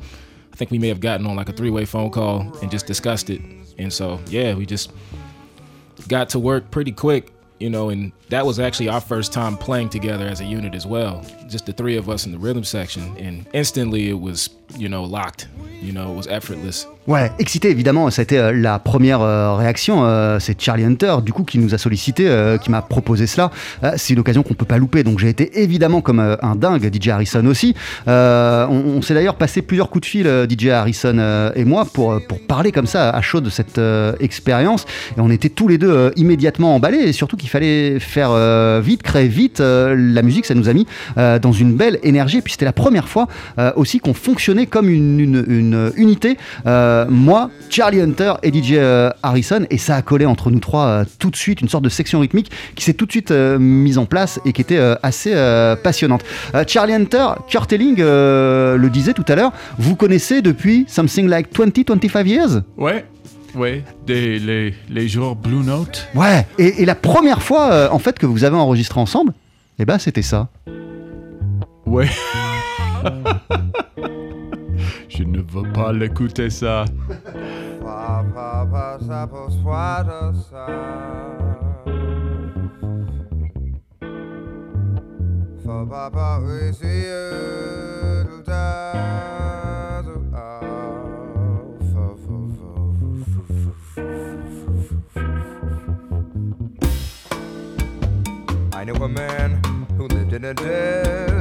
I 0.55 0.57
think 0.57 0.71
we 0.71 0.79
may 0.79 0.87
have 0.87 1.01
gotten 1.01 1.27
on 1.27 1.35
like 1.35 1.49
a 1.49 1.51
three-way 1.51 1.83
phone 1.83 2.11
call 2.11 2.39
and 2.61 2.71
just 2.71 2.87
discussed 2.87 3.29
it. 3.29 3.41
And 3.77 3.91
so, 3.91 4.21
yeah, 4.27 4.53
we 4.53 4.65
just 4.65 4.89
got 6.07 6.29
to 6.29 6.39
work 6.39 6.71
pretty 6.71 6.93
quick, 6.93 7.33
you 7.59 7.69
know, 7.69 7.89
and 7.89 8.13
that 8.29 8.45
was 8.45 8.57
actually 8.57 8.87
our 8.87 9.01
first 9.01 9.33
time 9.33 9.57
playing 9.57 9.89
together 9.89 10.25
as 10.25 10.39
a 10.39 10.45
unit 10.45 10.73
as 10.73 10.85
well. 10.85 11.25
Just 11.49 11.65
the 11.65 11.73
three 11.73 11.97
of 11.97 12.09
us 12.09 12.25
in 12.25 12.31
the 12.31 12.37
rhythm 12.37 12.63
section. 12.63 13.17
And 13.17 13.45
instantly 13.51 14.07
it 14.07 14.19
was, 14.21 14.49
you 14.77 14.87
know, 14.87 15.03
locked. 15.03 15.49
You 15.81 15.91
know, 15.91 16.13
it 16.13 16.15
was 16.15 16.27
effortless. 16.27 16.87
Ouais, 17.07 17.31
excité 17.37 17.69
évidemment, 17.69 18.09
ça 18.09 18.21
a 18.21 18.23
été 18.23 18.39
euh, 18.39 18.51
la 18.51 18.79
première 18.79 19.21
euh, 19.21 19.53
réaction. 19.53 20.05
euh, 20.05 20.39
c'est 20.39 20.59
Charlie 20.59 20.85
Hunter, 20.85 21.17
du 21.23 21.33
coup, 21.33 21.43
qui 21.43 21.59
nous 21.59 21.75
a 21.75 21.77
sollicité, 21.77 22.25
qui 22.61 22.71
m'a 22.71 22.81
proposé 22.81 23.27
cela. 23.27 23.51
C'est 23.97 24.13
une 24.13 24.19
occasion 24.19 24.41
qu'on 24.41 24.55
peut 24.55 24.65
pas 24.65 24.77
louper, 24.77 25.03
donc 25.03 25.19
j'ai 25.19 25.29
été 25.29 25.61
évidemment 25.61 26.01
comme 26.01 26.19
un 26.19 26.55
dingue, 26.55 26.89
DJ 26.91 27.09
Harrison 27.09 27.45
aussi. 27.45 27.75
On 28.07 29.01
s'est 29.01 29.13
d'ailleurs 29.13 29.35
passé 29.35 29.61
plusieurs 29.61 29.89
coups 29.89 30.01
de 30.01 30.05
fil, 30.07 30.47
DJ 30.49 30.67
Harrison 30.67 31.51
et 31.55 31.65
moi, 31.65 31.85
pour, 31.85 32.19
pour 32.27 32.39
parler 32.39 32.71
comme 32.71 32.87
ça 32.87 33.09
à 33.09 33.21
chaud 33.21 33.41
de 33.41 33.49
cette 33.49 33.79
expérience. 34.19 34.85
Et 35.17 35.21
on 35.21 35.29
était 35.29 35.49
tous 35.49 35.67
les 35.67 35.77
deux 35.77 36.11
immédiatement 36.15 36.75
emballés, 36.75 36.99
et 36.99 37.13
surtout 37.13 37.37
qu'il 37.37 37.49
fallait 37.49 37.99
faire 37.99 38.31
vite, 38.81 39.03
créer 39.03 39.27
vite. 39.27 39.59
La 39.59 40.21
musique, 40.21 40.45
ça 40.45 40.55
nous 40.55 40.69
a 40.69 40.73
mis 40.73 40.87
dans 41.15 41.51
une 41.51 41.75
belle 41.75 41.99
énergie. 42.03 42.37
Et 42.37 42.41
puis 42.41 42.53
c'était 42.53 42.65
la 42.65 42.73
première 42.73 43.07
fois 43.07 43.27
aussi 43.75 43.99
qu'on 43.99 44.13
fonctionnait 44.13 44.65
comme 44.65 44.89
une, 44.89 45.91
unité. 45.97 46.37
Moi, 47.09 47.49
Charlie 47.69 47.99
Hunter 48.01 48.33
et 48.43 48.53
DJ 48.53 48.73
euh, 48.73 49.09
Harrison, 49.21 49.65
et 49.69 49.77
ça 49.77 49.95
a 49.95 50.01
collé 50.01 50.25
entre 50.25 50.51
nous 50.51 50.59
trois 50.59 50.85
euh, 50.87 51.05
tout 51.19 51.29
de 51.29 51.35
suite, 51.35 51.61
une 51.61 51.67
sorte 51.69 51.83
de 51.83 51.89
section 51.89 52.19
rythmique 52.21 52.51
qui 52.75 52.83
s'est 52.85 52.93
tout 52.93 53.05
de 53.05 53.11
suite 53.11 53.31
euh, 53.31 53.57
mise 53.59 53.97
en 53.97 54.05
place 54.05 54.39
et 54.45 54.53
qui 54.53 54.61
était 54.61 54.77
euh, 54.77 54.95
assez 55.03 55.31
euh, 55.33 55.75
passionnante. 55.75 56.23
Euh, 56.53 56.63
Charlie 56.67 56.93
Hunter, 56.93 57.27
Kurt 57.49 57.71
Elling 57.73 57.97
euh, 57.99 58.77
le 58.77 58.89
disait 58.89 59.13
tout 59.13 59.25
à 59.27 59.35
l'heure, 59.35 59.51
vous 59.77 59.95
connaissez 59.95 60.41
depuis 60.41 60.85
something 60.87 61.27
like 61.27 61.53
20-25 61.53 62.25
years? 62.25 62.61
Ouais, 62.77 63.05
ouais, 63.55 63.83
des, 64.07 64.39
les, 64.39 64.73
les 64.89 65.07
jours 65.07 65.35
Blue 65.35 65.63
Note. 65.63 66.07
Ouais, 66.15 66.45
et, 66.57 66.81
et 66.81 66.85
la 66.85 66.95
première 66.95 67.41
fois 67.41 67.71
euh, 67.71 67.89
en 67.91 67.99
fait 67.99 68.17
que 68.17 68.25
vous 68.25 68.43
avez 68.43 68.55
enregistré 68.55 68.99
ensemble, 68.99 69.33
eh 69.79 69.85
ben 69.85 69.97
c'était 69.99 70.21
ça. 70.21 70.47
Ouais. 71.85 72.09
Je 75.09 75.23
ne 75.23 75.41
veux 75.41 75.71
pas 75.73 75.91
l'écouter 75.93 76.49
ça. 76.49 76.85
I 98.77 98.83
knew 98.83 99.03
a 99.03 99.07
man 99.07 99.61
who 99.97 100.07
lived 100.07 100.33
in 100.33 100.45
a 100.45 100.53
desert 100.53 101.34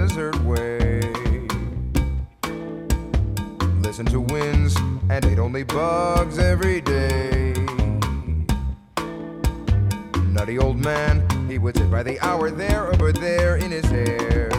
Listened 3.94 4.10
to 4.10 4.20
winds 4.22 4.74
and 5.08 5.24
ate 5.24 5.38
only 5.38 5.62
bugs 5.62 6.36
every 6.40 6.80
day. 6.80 7.52
Nutty 10.32 10.58
old 10.58 10.78
man, 10.78 11.24
he 11.48 11.58
would 11.58 11.76
sit 11.76 11.88
by 11.92 12.02
the 12.02 12.18
hour 12.18 12.50
there, 12.50 12.92
over 12.92 13.12
there 13.12 13.54
in 13.54 13.70
his 13.70 13.84
hair. 13.84 14.50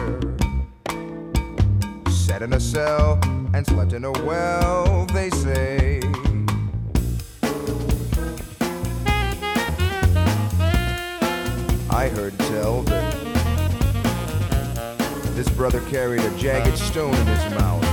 Sat 2.08 2.40
in 2.40 2.54
a 2.54 2.60
cell 2.60 3.20
and 3.52 3.66
slept 3.66 3.92
in 3.92 4.06
a 4.06 4.12
well, 4.24 5.04
they 5.12 5.28
say. 5.28 6.00
I 11.90 12.08
heard 12.08 12.38
tell 12.38 12.80
that 12.84 13.14
this 15.34 15.50
brother 15.50 15.82
carried 15.90 16.22
a 16.22 16.38
jagged 16.38 16.78
stone 16.78 17.14
in 17.14 17.26
his 17.26 17.54
mouth 17.54 17.85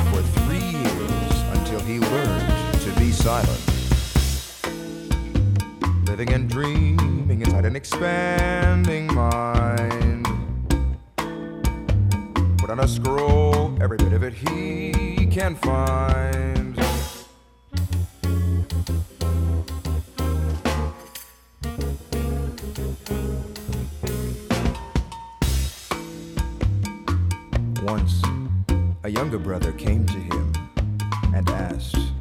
he 1.85 1.99
learned 1.99 2.81
to 2.81 2.91
be 2.97 3.11
silent. 3.11 3.61
Living 6.07 6.31
and 6.33 6.49
dreaming 6.49 7.41
inside 7.41 7.65
an 7.65 7.75
expanding 7.75 9.13
mind. 9.13 10.25
Put 12.57 12.69
on 12.69 12.79
a 12.79 12.87
scroll, 12.87 13.77
every 13.81 13.97
bit 13.97 14.13
of 14.13 14.23
it 14.23 14.33
he 14.33 15.25
can 15.25 15.55
find. 15.55 16.77
Once, 27.81 28.21
a 29.03 29.09
younger 29.09 29.37
brother 29.37 29.73
came 29.73 30.05
to 30.05 30.13
him 30.13 30.52
and 31.33 31.49
asked, 31.49 32.12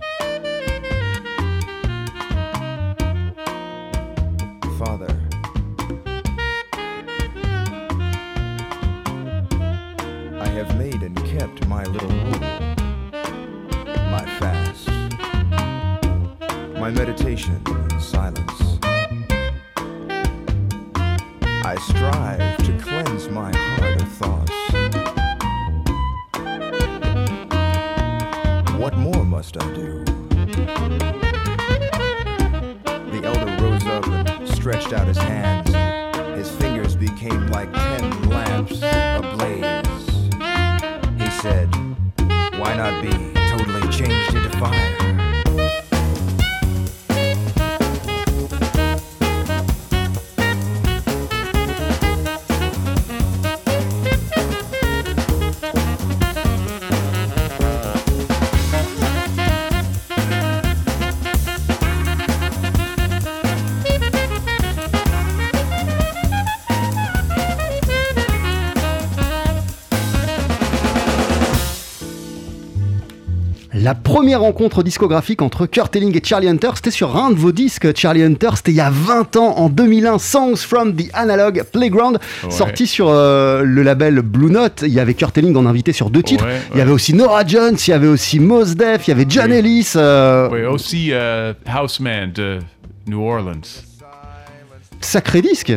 première 74.23 74.43
rencontre 74.43 74.85
discographique 74.85 75.43
entre 75.43 75.67
Kurt 75.67 75.97
Elling 75.97 76.17
et 76.17 76.23
Charlie 76.25 76.47
Hunter, 76.47 76.71
c'était 76.77 76.93
sur 76.93 77.17
un 77.17 77.31
de 77.33 77.35
vos 77.35 77.51
disques, 77.51 77.89
Charlie 77.99 78.23
Hunter, 78.23 78.51
c'était 78.55 78.71
il 78.71 78.77
y 78.77 78.81
a 78.81 78.89
20 78.89 79.35
ans, 79.35 79.59
en 79.59 79.69
2001, 79.69 80.21
Songs 80.21 80.55
from 80.59 80.95
the 80.95 81.11
Analog 81.13 81.65
Playground, 81.73 82.21
Ouais. 82.45 82.51
sorti 82.53 82.87
sur 82.87 83.09
euh, 83.09 83.63
le 83.65 83.83
label 83.83 84.21
Blue 84.21 84.49
Note. 84.53 84.85
Il 84.87 84.93
y 84.93 85.01
avait 85.01 85.15
Kurt 85.15 85.37
Elling 85.39 85.57
en 85.57 85.67
invité 85.67 85.93
sur 85.93 86.09
deux 86.09 86.23
titres. 86.23 86.45
Ouais, 86.47 86.61
Il 86.73 86.79
y 86.79 86.81
avait 86.81 86.93
aussi 86.93 87.15
Nora 87.15 87.45
Jones, 87.45 87.75
il 87.85 87.91
y 87.91 87.93
avait 87.93 88.07
aussi 88.07 88.39
Mos 88.39 88.77
Def, 88.77 89.09
il 89.09 89.11
y 89.11 89.13
avait 89.13 89.27
John 89.29 89.51
Oui. 89.51 89.57
Ellis. 89.57 89.93
euh, 89.97 90.49
Oui, 90.53 90.63
aussi 90.67 91.09
euh, 91.11 91.53
Houseman 91.67 92.31
de 92.31 92.61
New 93.09 93.21
Orleans. 93.21 93.61
Sacré 95.01 95.43
disque. 95.43 95.73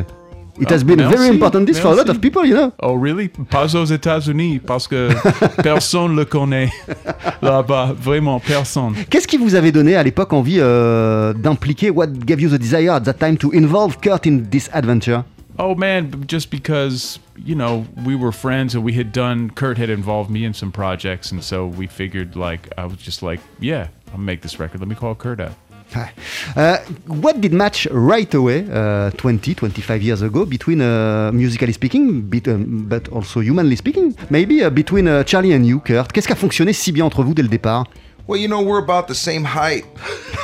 It 0.57 0.67
Ah, 0.69 0.73
has 0.73 0.83
been 0.85 1.01
a 1.01 1.09
very 1.09 1.19
merci, 1.19 1.33
important 1.33 1.65
disc 1.67 1.81
for 1.81 1.89
a 1.91 1.95
lot 1.95 2.07
of 2.09 2.19
people, 2.21 2.45
you 2.45 2.55
know. 2.55 2.71
Oh, 2.81 2.93
really? 2.95 3.27
Pas 3.49 3.75
aux 3.75 3.85
États-Unis, 3.85 4.59
parce 4.65 4.87
que 4.87 5.09
personne 5.61 6.15
le 6.15 6.23
connaît 6.23 6.69
là-bas. 7.41 7.93
Vraiment, 7.99 8.39
personne. 8.39 8.93
Qu'est-ce 9.09 9.27
qui 9.27 9.37
vous 9.37 9.55
avait 9.55 9.71
donné 9.73 9.95
à 9.95 10.03
l'époque 10.03 10.31
envie 10.31 10.59
euh, 10.59 11.33
d'impliquer 11.33 11.89
What 11.89 12.07
gave 12.25 12.39
you 12.41 12.49
the 12.49 12.57
desire 12.59 12.93
at 12.93 13.01
that 13.01 13.15
time 13.15 13.37
to 13.37 13.51
involve 13.53 13.99
Kurt 13.99 14.25
in 14.25 14.43
this 14.49 14.69
adventure 14.73 15.23
Oh 15.57 15.73
man, 15.73 16.09
just 16.27 16.49
because 16.51 17.17
you 17.37 17.55
know 17.55 17.85
we 18.05 18.13
were 18.13 18.33
friends 18.33 18.75
and 18.75 18.83
we 18.83 18.91
had 18.97 19.13
done. 19.13 19.49
Kurt 19.55 19.77
had 19.77 19.89
involved 19.89 20.29
me 20.29 20.43
in 20.45 20.53
some 20.53 20.69
projects, 20.69 21.31
and 21.31 21.41
so 21.41 21.65
we 21.65 21.87
figured 21.87 22.35
like 22.35 22.67
I 22.77 22.85
was 22.85 22.97
just 22.97 23.21
like, 23.23 23.39
yeah, 23.61 23.87
I'll 24.11 24.19
make 24.19 24.41
this 24.41 24.59
record. 24.59 24.81
Let 24.81 24.89
me 24.89 24.95
call 24.95 25.15
Kurt 25.15 25.39
up. 25.39 25.53
Uh, 26.55 26.77
what 27.07 27.39
did 27.39 27.53
match 27.53 27.87
right 27.91 28.33
away, 28.33 28.65
uh, 28.71 29.11
20, 29.11 29.55
25 29.55 30.01
years 30.01 30.21
ago, 30.21 30.45
between, 30.45 30.81
uh, 30.81 31.31
musically 31.33 31.71
speaking, 31.73 32.21
bet- 32.21 32.47
um, 32.47 32.85
but 32.89 33.07
also 33.09 33.39
humanly 33.39 33.75
speaking, 33.75 34.13
maybe 34.29 34.63
uh, 34.63 34.69
between 34.69 35.07
uh, 35.07 35.23
Charlie 35.23 35.53
and 35.53 35.65
you, 35.65 35.79
Kurt 35.79 36.11
Qu'est-ce 36.11 36.27
qui 36.27 36.33
a 36.33 36.35
fonctionné 36.35 36.73
si 36.73 36.91
bien 36.91 37.05
entre 37.05 37.23
vous 37.23 37.33
dès 37.33 37.43
le 37.43 37.49
départ 37.49 37.85
Well, 38.27 38.39
you 38.41 38.47
know, 38.47 38.59
we're 38.63 38.79
about 38.81 39.07
the 39.07 39.13
same 39.13 39.43
height. 39.45 39.85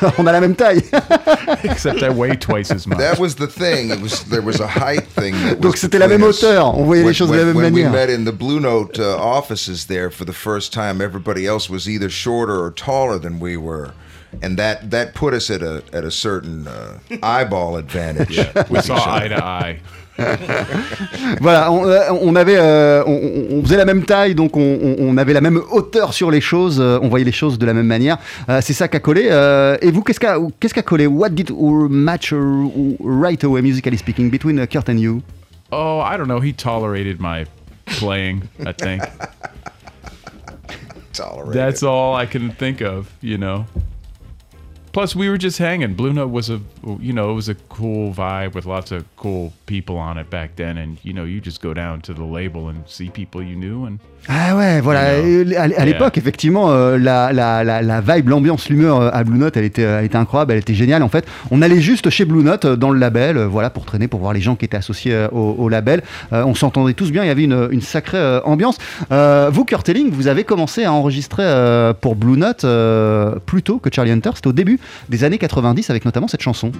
On 0.19 0.27
a 0.27 0.31
la 0.31 0.39
même 0.39 0.55
taille. 0.55 0.83
Except 1.63 2.03
I 2.03 2.09
weigh 2.11 2.35
twice 2.37 2.69
as 2.69 2.85
much. 2.85 2.99
That 2.99 3.17
was 3.19 3.33
the 3.35 3.47
thing. 3.47 3.89
It 3.89 3.99
was 3.99 4.23
there 4.29 4.43
was 4.43 4.59
a 4.61 4.67
height 4.67 5.07
thing. 5.07 5.33
That 5.33 5.61
Donc 5.61 5.73
was 5.73 5.79
c'était 5.81 5.97
la 5.97 6.05
between 6.07 6.21
même 6.21 6.29
hauteur. 6.29 6.77
On 6.77 6.83
voyait 6.85 7.01
les 7.03 7.19
When- 7.19 7.31
de 7.31 7.37
la 7.37 7.45
même 7.45 7.55
when 7.55 7.73
manière. 7.73 7.89
we 7.91 7.91
met 7.91 8.09
in 8.11 8.23
the 8.25 8.31
Blue 8.31 8.59
Note 8.59 8.99
uh, 8.99 9.17
offices 9.19 9.87
there 9.87 10.11
for 10.11 10.25
the 10.25 10.31
first 10.33 10.71
time, 10.71 11.01
everybody 11.01 11.47
else 11.47 11.71
was 11.71 11.87
either 11.89 12.07
shorter 12.07 12.53
or 12.63 12.71
taller 12.71 13.17
than 13.19 13.39
we 13.39 13.57
were. 13.57 13.93
And 14.41 14.55
that, 14.57 14.89
that 14.91 15.13
put 15.13 15.33
us 15.33 15.49
at 15.51 15.61
a 15.61 15.83
at 15.93 16.03
a 16.05 16.11
certain 16.11 16.65
uh, 16.67 16.97
eyeball 17.21 17.75
advantage. 17.77 18.37
we 18.69 18.77
with 18.77 18.85
saw 18.85 18.95
eye 19.15 19.27
to 19.27 19.43
eye. 19.43 19.79
voilà, 21.41 21.71
on, 21.71 21.85
euh, 21.87 22.11
on 22.21 22.35
avait, 22.35 22.57
euh, 22.57 23.03
on, 23.07 23.57
on- 23.57 23.61
faisait 23.63 23.77
la 23.77 23.85
même 23.85 24.03
taille, 24.05 24.35
donc 24.35 24.55
on, 24.55 24.95
on- 24.99 25.17
avait 25.17 25.33
la 25.33 25.41
même 25.41 25.59
hauteur 25.71 26.13
sur 26.13 26.29
les 26.31 26.41
choses, 26.41 26.79
euh, 26.79 26.99
on 27.01 27.09
voyait 27.09 27.25
les 27.25 27.31
choses 27.31 27.57
de 27.57 27.65
la 27.65 27.73
même 27.73 27.87
manière. 27.87 28.17
Euh, 28.49 28.59
c'est 28.61 28.73
ça 28.73 28.87
qui 28.87 28.97
a 28.97 28.99
collé. 28.99 29.27
Euh, 29.31 29.77
et 29.81 29.89
vous, 29.91 30.01
qu'est-ce 30.03 30.19
qui 30.19 30.25
a, 30.27 30.37
qu'est-ce 30.59 30.73
qui 30.73 30.79
a 30.79 30.83
collé? 30.83 31.07
What 31.07 31.29
did 31.29 31.51
match 31.89 32.31
uh, 32.33 32.37
right 32.99 33.43
away, 33.43 33.61
musically 33.61 33.97
speaking, 33.97 34.29
between 34.29 34.59
uh, 34.59 34.65
Kurt 34.67 34.89
and 34.89 34.97
you? 34.99 35.21
Oh, 35.71 36.01
I 36.01 36.17
don't 36.17 36.27
know. 36.27 36.39
He 36.39 36.53
tolerated 36.53 37.19
my 37.19 37.45
playing. 37.99 38.43
I 38.65 38.73
think 38.73 39.01
Tolerated. 41.13 41.53
that's 41.55 41.83
all 41.83 42.15
I 42.15 42.25
can 42.25 42.51
think 42.51 42.81
of. 42.81 43.09
You 43.21 43.37
know? 43.37 43.65
Plus, 44.91 45.15
we 45.15 45.29
were 45.29 45.37
just 45.37 45.57
hanging. 45.57 45.93
Blue 45.93 46.11
Note 46.13 46.31
was 46.31 46.49
a, 46.49 46.61
you 47.01 47.13
know, 47.13 47.31
it 47.31 47.35
was 47.35 47.49
a 47.49 47.55
cool 47.69 48.11
vibe 48.13 48.53
with 48.55 48.65
lots 48.65 48.91
of 48.91 49.03
cool 49.17 49.51
people 49.65 49.97
on 49.97 50.17
it 50.17 50.29
back 50.29 50.55
then. 50.55 50.77
And 50.77 50.97
you 51.03 51.13
know, 51.13 51.23
you 51.25 51.39
just 51.43 51.61
go 51.61 51.73
down 51.73 52.01
to 52.01 52.13
the 52.13 52.23
label 52.23 52.69
and 52.69 52.83
see 52.87 53.09
people 53.09 53.41
you 53.41 53.55
knew, 53.55 53.85
and 53.85 53.99
Ah 54.27 54.55
ouais, 54.55 54.81
voilà. 54.81 55.19
You 55.19 55.45
know. 55.45 55.51
Euh, 55.53 55.69
À, 55.77 55.85
l'époque, 55.85 56.17
effectivement, 56.17 56.71
euh, 56.71 56.97
la, 56.97 57.33
la, 57.33 57.63
la, 57.63 57.81
la 57.81 58.01
vibe, 58.01 58.29
l'ambiance, 58.29 58.69
l'humeur 58.69 59.01
euh, 59.01 59.09
à 59.11 59.23
Blue 59.23 59.39
Note, 59.39 59.57
elle 59.57 59.63
était, 59.63 59.81
elle 59.81 60.05
était 60.05 60.15
incroyable, 60.17 60.51
elle 60.53 60.59
était 60.59 60.75
géniale. 60.75 61.01
En 61.01 61.09
fait, 61.09 61.25
on 61.49 61.61
allait 61.61 61.81
juste 61.81 62.09
chez 62.09 62.25
Blue 62.25 62.43
Note 62.43 62.65
dans 62.65 62.91
le 62.91 62.99
label, 62.99 63.37
voilà, 63.37 63.69
pour 63.69 63.85
traîner, 63.85 64.07
pour 64.07 64.19
voir 64.19 64.33
les 64.33 64.41
gens 64.41 64.55
qui 64.55 64.65
étaient 64.65 64.77
associés 64.77 65.27
au, 65.31 65.55
au 65.57 65.69
label. 65.69 66.03
Euh, 66.33 66.43
on 66.45 66.53
s'entendait 66.53 66.93
tous 66.93 67.11
bien, 67.11 67.23
il 67.23 67.27
y 67.27 67.31
avait 67.31 67.43
une, 67.43 67.69
une 67.71 67.81
sacrée 67.81 68.17
euh, 68.17 68.41
ambiance. 68.43 68.77
Vous, 69.09 69.65
Kurt 69.65 69.87
Elling, 69.89 70.11
vous 70.11 70.27
avez 70.27 70.43
commencé 70.43 70.83
à 70.83 70.93
enregistrer 70.93 71.43
pour 72.01 72.15
Blue 72.15 72.37
Note 72.37 72.65
plus 73.45 73.63
tôt 73.63 73.79
que 73.79 73.89
Charlie 73.93 74.11
Hunter. 74.11 74.31
C'était 74.35 74.47
au 74.47 74.53
début 74.53 74.79
des 75.09 75.23
années 75.23 75.37
90 75.37 75.89
avec 75.89 76.05
notamment 76.05 76.27
cette 76.27 76.41
chanson. 76.41 76.70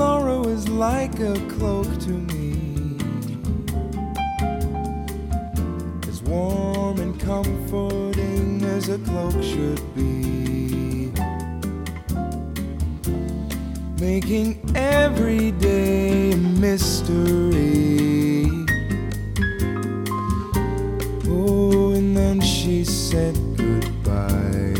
Laura 0.00 0.40
was 0.40 0.66
like 0.68 1.20
a 1.20 1.34
cloak 1.50 1.86
to 2.00 2.10
me. 2.10 2.96
As 6.08 6.22
warm 6.22 6.98
and 7.00 7.20
comforting 7.20 8.62
as 8.64 8.88
a 8.88 8.98
cloak 8.98 9.42
should 9.42 9.94
be. 9.94 10.49
Making 14.00 14.58
every 14.74 15.50
day 15.50 16.32
a 16.32 16.36
mystery. 16.36 17.26
Oh, 21.28 21.92
and 21.92 22.16
then 22.16 22.40
she 22.40 22.82
said 22.82 23.34
goodbye. 23.58 24.74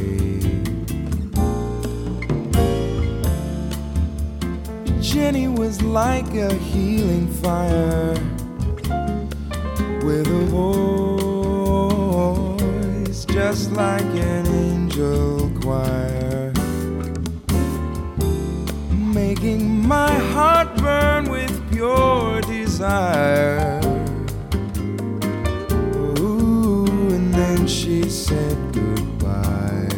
Jenny 5.02 5.48
was 5.48 5.82
like 5.82 6.34
a 6.34 6.54
healing 6.54 7.28
fire 7.28 8.14
with 10.02 10.26
a 10.28 10.46
voice 13.06 13.26
just 13.26 13.70
like 13.72 14.00
an 14.00 14.46
angel 14.46 15.29
my 19.90 20.14
heart 20.32 20.72
burn 20.76 21.28
with 21.28 21.52
pure 21.72 22.40
desire. 22.42 23.80
Ooh, 26.20 26.86
and 27.10 27.34
then 27.34 27.66
she 27.66 28.08
said 28.08 28.56
goodbye. 28.72 29.88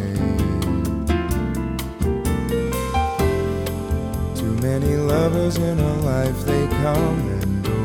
Too 4.35 4.55
many 4.63 4.97
lovers 4.97 5.59
in 5.59 5.79
a 5.79 5.95
life, 6.01 6.41
they 6.47 6.67
come 6.69 7.19
and 7.43 7.63
go. 7.63 7.77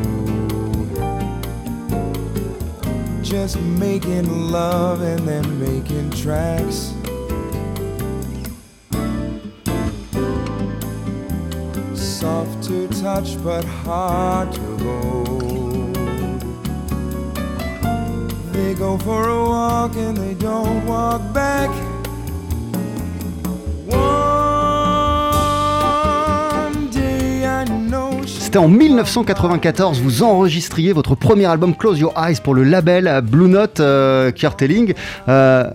Just 3.22 3.60
making 3.60 4.50
love 4.50 5.02
and 5.02 5.28
then 5.28 5.60
making 5.60 6.12
tracks. 6.12 6.94
To 12.68 12.88
touch, 12.90 13.42
but 13.44 13.64
hard 13.86 14.52
to 14.52 14.62
hold. 14.84 15.96
They 18.52 18.74
go 18.74 18.98
for 18.98 19.30
a 19.30 19.44
walk 19.44 19.96
and 19.96 20.18
they 20.18 20.34
don't 20.34 20.86
walk 20.86 21.22
back. 21.34 21.70
C'était 28.26 28.60
en 28.60 28.70
1994, 28.70 30.00
vous 30.00 30.24
enregistriez 30.24 30.94
votre 30.94 31.16
premier 31.16 31.46
album 31.46 31.76
Close 31.76 32.00
Your 32.00 32.14
Eyes 32.18 32.38
pour 32.42 32.54
le 32.54 32.64
label 32.64 33.22
Blue 33.22 33.50
Note, 33.50 33.80
euh, 33.80 34.32
Kurt 34.32 34.62
Elling. 34.62 34.94
Euh, 35.28 35.70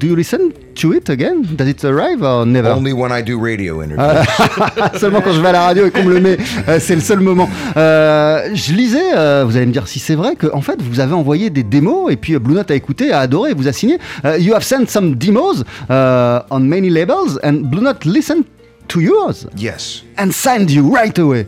do 0.00 0.06
you 0.06 0.16
listen? 0.16 0.50
To 0.76 0.92
it 0.92 1.08
again? 1.08 1.42
Does 1.56 1.68
it 1.68 1.84
arrive 1.84 2.22
or 2.22 2.46
never? 2.46 2.70
Only 2.70 2.92
when 2.92 3.12
I 3.12 3.22
do 3.22 3.38
radio 3.38 3.82
interviews. 3.82 3.98
Ah, 3.98 4.92
Seulement 4.98 5.20
quand 5.20 5.32
je 5.32 5.40
vais 5.40 5.48
à 5.48 5.52
la 5.52 5.64
radio 5.66 5.86
et 5.86 5.90
qu'on 5.90 6.04
me 6.04 6.14
le 6.14 6.20
met, 6.20 6.38
euh, 6.68 6.78
c'est 6.80 6.94
le 6.94 7.00
seul 7.00 7.20
moment. 7.20 7.48
Euh, 7.76 8.50
je 8.54 8.72
lisais, 8.72 9.14
euh, 9.16 9.44
vous 9.46 9.56
allez 9.56 9.66
me 9.66 9.72
dire 9.72 9.88
si 9.88 9.98
c'est 9.98 10.14
vrai, 10.14 10.36
qu'en 10.36 10.60
fait 10.60 10.80
vous 10.80 11.00
avez 11.00 11.14
envoyé 11.14 11.50
des 11.50 11.62
démos 11.62 12.12
et 12.12 12.16
puis 12.16 12.34
euh, 12.34 12.38
Blue 12.38 12.54
Note 12.54 12.70
a 12.70 12.74
écouté, 12.74 13.12
a 13.12 13.20
adoré, 13.20 13.54
vous 13.54 13.68
a 13.68 13.72
signé. 13.72 13.98
Euh, 14.24 14.38
you 14.38 14.54
have 14.54 14.64
sent 14.64 14.86
some 14.86 15.14
demos 15.14 15.62
uh, 15.88 16.42
on 16.50 16.60
many 16.60 16.90
labels 16.90 17.38
and 17.42 17.70
Blue 17.70 17.82
Note 17.82 18.04
listened 18.04 18.44
to 18.88 19.00
yours 19.00 19.46
yes. 19.56 20.02
and 20.18 20.30
signed 20.32 20.70
you 20.70 20.94
right 20.94 21.18
away. 21.18 21.46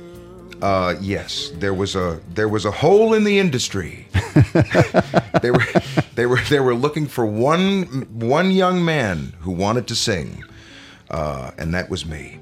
Uh, 0.63 0.95
yes, 1.01 1.51
there 1.59 1.75
was 1.75 1.97
a 1.97 2.21
there 2.37 2.49
was 2.49 2.65
a 2.65 2.71
hole 2.71 3.15
in 3.15 3.25
the 3.25 3.41
industry. 3.41 4.07
they 5.43 5.51
were 5.51 5.65
they 6.15 6.27
were 6.27 6.41
they 6.49 6.61
were 6.61 6.75
looking 6.75 7.07
for 7.07 7.25
one 7.27 7.83
one 8.13 8.51
young 8.51 8.85
man 8.85 9.35
who 9.41 9.51
wanted 9.51 9.87
to 9.89 9.95
sing, 9.95 10.45
uh, 11.11 11.53
and 11.59 11.75
that 11.75 11.91
was 11.91 12.05
me. 12.07 12.39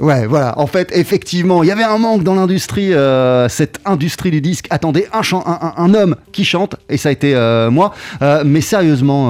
Ouais, 0.00 0.26
voilà. 0.26 0.56
En 0.58 0.68
fait, 0.68 0.92
effectivement, 0.94 1.64
il 1.64 1.68
y 1.68 1.72
avait 1.72 1.82
un 1.82 1.98
manque 1.98 2.22
dans 2.22 2.34
l'industrie. 2.34 2.92
euh, 2.92 3.48
cette 3.48 3.80
industrie 3.84 4.30
du 4.30 4.40
disque 4.40 4.66
attendait 4.70 5.08
un, 5.12 5.94
homme 5.94 6.16
qui 6.32 6.44
chante, 6.44 6.76
et 6.88 6.96
ça 6.96 7.08
a 7.08 7.12
été 7.12 7.34
euh, 7.34 7.70
moi. 7.70 7.92
Euh, 8.22 8.42
mais 8.46 8.60
sérieusement, 8.60 9.28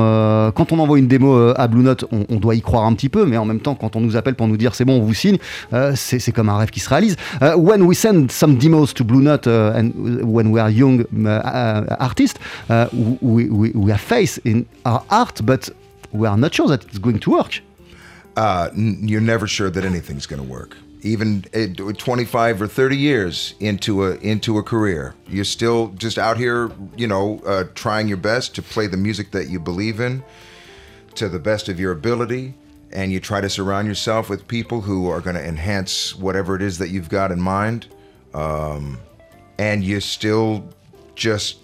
quand 0.52 0.72
on 0.72 0.78
envoie 0.78 0.98
une 0.98 1.08
démo 1.08 1.52
à 1.56 1.68
Blue 1.68 1.82
Note, 1.82 2.04
on, 2.10 2.36
doit 2.36 2.54
y 2.54 2.60
croire 2.60 2.84
un 2.84 2.92
petit 2.92 3.08
peu. 3.08 3.24
Mais 3.24 3.36
en 3.36 3.44
même 3.44 3.60
temps, 3.60 3.74
quand 3.74 3.96
on 3.96 4.00
nous 4.00 4.16
appelle 4.16 4.34
pour 4.34 4.48
nous 4.48 4.56
dire 4.56 4.74
c'est 4.74 4.84
bon, 4.84 4.98
on 4.98 5.02
vous 5.02 5.14
signe, 5.14 5.38
c'est 5.94 6.32
comme 6.32 6.48
un 6.48 6.58
rêve 6.58 6.70
qui 6.70 6.80
se 6.80 6.88
réalise. 6.88 7.16
When 7.56 7.82
we 7.82 7.96
send 7.96 8.30
some 8.30 8.56
demos 8.56 8.92
to 8.94 9.04
Blue 9.04 9.22
Note, 9.22 9.46
and 9.46 9.92
when 10.22 10.48
we 10.48 10.60
are 10.60 10.70
young 10.70 11.04
uh, 11.24 11.28
uh, 11.28 11.96
artists, 11.98 12.38
uh, 12.70 12.86
we, 13.22 13.48
we, 13.48 13.72
we 13.74 13.92
faith 13.96 14.38
in 14.44 14.64
our 14.84 15.02
art, 15.10 15.42
but 15.42 15.70
we 16.12 16.26
are 16.26 16.36
not 16.36 16.54
sure 16.54 16.68
that 16.68 16.84
it's 16.84 16.98
going 16.98 17.18
to 17.18 17.30
work. 17.30 17.62
Uh, 18.38 18.70
n- 18.72 19.00
you're 19.02 19.20
never 19.20 19.48
sure 19.48 19.68
that 19.68 19.84
anything's 19.84 20.24
going 20.24 20.40
to 20.40 20.48
work. 20.48 20.76
Even 21.02 21.44
at 21.52 21.76
25 21.76 22.62
or 22.62 22.68
30 22.68 22.96
years 22.96 23.54
into 23.58 24.04
a 24.04 24.14
into 24.18 24.58
a 24.58 24.62
career, 24.62 25.16
you're 25.26 25.44
still 25.44 25.88
just 25.98 26.18
out 26.18 26.36
here, 26.36 26.70
you 26.96 27.08
know, 27.08 27.40
uh, 27.44 27.64
trying 27.74 28.06
your 28.06 28.16
best 28.16 28.54
to 28.54 28.62
play 28.62 28.86
the 28.86 28.96
music 28.96 29.32
that 29.32 29.48
you 29.48 29.58
believe 29.58 29.98
in 29.98 30.22
to 31.16 31.28
the 31.28 31.40
best 31.40 31.68
of 31.68 31.80
your 31.80 31.90
ability, 31.90 32.54
and 32.92 33.10
you 33.10 33.18
try 33.18 33.40
to 33.40 33.48
surround 33.48 33.88
yourself 33.88 34.30
with 34.30 34.46
people 34.46 34.80
who 34.82 35.08
are 35.08 35.20
going 35.20 35.34
to 35.34 35.44
enhance 35.44 36.14
whatever 36.14 36.54
it 36.54 36.62
is 36.62 36.78
that 36.78 36.90
you've 36.90 37.08
got 37.08 37.32
in 37.32 37.40
mind. 37.40 37.88
Um, 38.34 39.00
and 39.58 39.82
you're 39.82 40.00
still 40.00 40.68
just, 41.16 41.58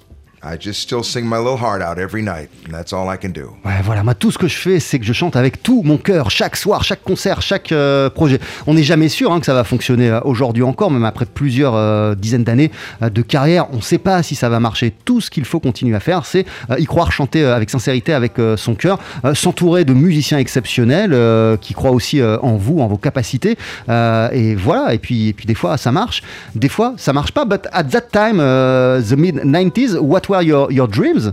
I 0.47 0.59
just 0.61 0.81
still 0.81 1.03
sing 1.03 1.25
my 1.25 1.39
little 1.39 1.57
heart 1.57 1.81
out 1.81 1.99
every 1.99 2.23
night, 2.23 2.51
that's 2.71 2.93
all 2.93 3.09
I 3.09 3.17
can 3.17 3.31
do. 3.31 3.57
Voilà, 3.83 4.03
moi 4.03 4.15
tout 4.15 4.31
ce 4.31 4.37
que 4.37 4.47
je 4.47 4.57
fais, 4.57 4.79
c'est 4.79 4.99
que 4.99 5.05
je 5.07 5.15
chante 5.15 5.37
avec 5.37 5.63
tout 5.63 5.83
mon 5.83 5.97
cœur, 5.97 6.31
chaque 6.31 6.57
soir, 6.57 6.85
chaque 6.85 7.03
concert, 7.03 7.41
chaque 7.41 7.73
euh, 7.73 8.11
projet. 8.11 8.39
On 8.67 8.75
n'est 8.75 8.83
jamais 8.83 9.09
sûr 9.09 9.33
hein, 9.33 9.41
que 9.41 9.47
ça 9.47 9.55
va 9.55 9.65
fonctionner 9.65 10.11
euh, 10.11 10.21
aujourd'hui 10.25 10.63
encore, 10.63 10.91
même 10.91 11.07
après 11.07 11.25
plusieurs 11.25 11.75
euh, 11.75 12.15
dizaines 12.15 12.45
d'années 12.45 12.71
de 13.01 13.23
carrière. 13.23 13.69
On 13.73 13.77
ne 13.77 13.83
sait 13.83 13.97
pas 13.97 14.23
si 14.23 14.35
ça 14.35 14.51
va 14.51 14.61
marcher. 14.61 14.93
Tout 15.07 15.23
ce 15.23 15.31
qu'il 15.31 15.47
faut 15.47 15.61
continuer 15.61 15.97
à 15.97 16.01
faire, 16.01 16.27
c'est 16.27 16.45
y 16.77 16.85
croire, 16.85 17.11
chanter 17.11 17.45
avec 17.45 17.71
sincérité, 17.71 18.13
avec 18.13 18.35
son 18.57 18.75
cœur, 18.75 18.99
s'entourer 19.33 19.85
de 19.85 19.95
musiciens 19.95 20.39
exceptionnels 20.39 21.59
qui 21.61 21.73
croient 21.73 21.91
aussi 21.91 22.23
en 22.23 22.57
vous, 22.57 22.81
en 22.81 22.87
vos 22.87 22.97
capacités. 22.99 23.57
Et 23.89 24.55
voilà, 24.55 24.93
et 24.93 24.99
puis, 24.99 25.29
et 25.29 25.33
puis 25.33 25.47
des 25.47 25.55
fois 25.55 25.77
ça 25.77 25.93
marche, 25.93 26.23
des 26.55 26.69
fois 26.69 26.95
ça 26.97 27.13
marche 27.13 27.33
pas. 27.33 27.45
But 27.45 27.67
at 27.73 27.85
that 27.85 28.09
time, 28.13 28.39
the 28.39 29.17
mid 29.17 29.37
90s, 29.37 29.99
what 29.99 30.23
were 30.35 30.43
your, 30.43 30.70
your 30.72 30.87
dreams, 30.87 31.30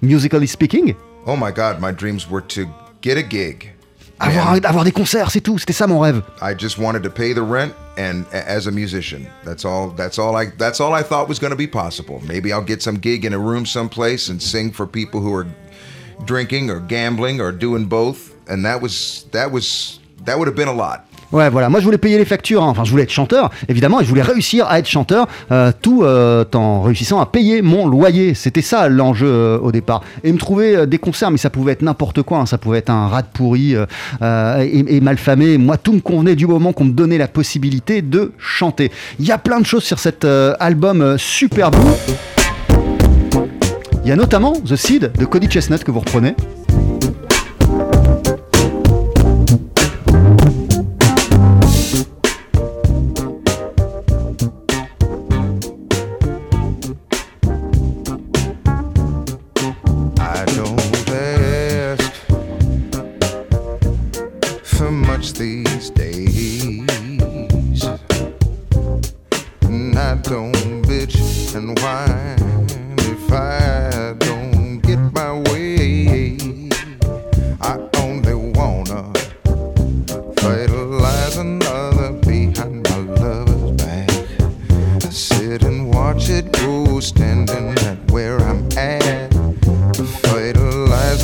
musically 0.00 0.46
speaking? 0.46 0.96
Oh 1.26 1.36
my 1.36 1.50
God, 1.50 1.80
my 1.80 1.92
dreams 1.92 2.28
were 2.28 2.42
to 2.42 2.66
get 3.00 3.18
a 3.18 3.22
gig. 3.22 3.70
Avoir, 4.20 4.64
avoir 4.64 4.84
des 4.84 4.92
concerts, 4.92 5.32
c'est 5.32 5.40
tout. 5.40 5.58
C'était 5.58 5.72
ça 5.72 5.88
mon 5.88 5.98
rêve. 5.98 6.22
I 6.40 6.54
just 6.54 6.78
wanted 6.78 7.02
to 7.02 7.10
pay 7.10 7.32
the 7.32 7.42
rent 7.42 7.74
and 7.96 8.24
as 8.32 8.66
a 8.66 8.70
musician. 8.70 9.26
That's 9.44 9.64
all 9.64 9.90
that's 9.90 10.18
all 10.18 10.36
I 10.36 10.52
that's 10.56 10.80
all 10.80 10.94
I 10.94 11.02
thought 11.02 11.28
was 11.28 11.40
going 11.40 11.50
to 11.50 11.56
be 11.56 11.66
possible. 11.66 12.22
Maybe 12.26 12.52
I'll 12.52 12.64
get 12.64 12.80
some 12.80 12.96
gig 12.96 13.24
in 13.24 13.34
a 13.34 13.38
room 13.38 13.66
someplace 13.66 14.28
and 14.28 14.40
sing 14.40 14.70
for 14.70 14.86
people 14.86 15.20
who 15.20 15.34
are 15.34 15.46
drinking 16.24 16.70
or 16.70 16.78
gambling 16.80 17.40
or 17.40 17.50
doing 17.50 17.86
both 17.86 18.34
and 18.48 18.64
that 18.64 18.80
was 18.80 19.26
that 19.32 19.50
was 19.50 19.98
that 20.24 20.38
would 20.38 20.46
have 20.46 20.56
been 20.56 20.68
a 20.68 20.72
lot. 20.72 21.06
Ouais, 21.32 21.50
voilà. 21.50 21.68
Moi, 21.68 21.80
je 21.80 21.84
voulais 21.84 21.98
payer 21.98 22.16
les 22.18 22.24
factures. 22.24 22.62
hein. 22.62 22.68
Enfin, 22.68 22.84
je 22.84 22.90
voulais 22.90 23.02
être 23.02 23.10
chanteur, 23.10 23.50
évidemment, 23.68 24.00
et 24.00 24.04
je 24.04 24.08
voulais 24.08 24.22
réussir 24.22 24.66
à 24.68 24.78
être 24.78 24.86
chanteur, 24.88 25.26
euh, 25.50 25.72
tout 25.82 26.02
euh, 26.04 26.44
en 26.54 26.82
réussissant 26.82 27.20
à 27.20 27.26
payer 27.26 27.60
mon 27.62 27.86
loyer. 27.88 28.34
C'était 28.34 28.62
ça 28.62 28.88
l'enjeu 28.88 29.26
euh, 29.26 29.58
au 29.58 29.72
départ. 29.72 30.02
Et 30.22 30.32
me 30.32 30.38
trouver 30.38 30.86
des 30.86 30.98
concerts, 30.98 31.30
mais 31.30 31.38
ça 31.38 31.50
pouvait 31.50 31.72
être 31.72 31.82
n'importe 31.82 32.22
quoi. 32.22 32.38
hein. 32.38 32.46
Ça 32.46 32.58
pouvait 32.58 32.78
être 32.78 32.90
un 32.90 33.08
rat 33.08 33.22
de 33.22 33.26
pourri 33.32 33.74
et, 33.74 34.96
et 34.96 35.00
malfamé. 35.00 35.58
Moi, 35.58 35.76
tout 35.76 35.92
me 35.94 36.00
convenait 36.00 36.36
du 36.36 36.46
moment 36.46 36.72
qu'on 36.72 36.84
me 36.84 36.92
donnait 36.92 37.18
la 37.18 37.28
possibilité 37.28 38.02
de 38.02 38.32
chanter. 38.38 38.92
Il 39.18 39.26
y 39.26 39.32
a 39.32 39.38
plein 39.38 39.60
de 39.60 39.66
choses 39.66 39.84
sur 39.84 39.98
cet 39.98 40.24
album 40.60 41.16
Super 41.18 41.70
Blue. 41.70 41.80
Il 44.04 44.08
y 44.08 44.12
a 44.12 44.16
notamment 44.16 44.52
The 44.52 44.76
Seed 44.76 45.12
de 45.18 45.24
Cody 45.24 45.48
Chestnut 45.48 45.82
que 45.82 45.90
vous 45.90 46.00
reprenez. 46.00 46.34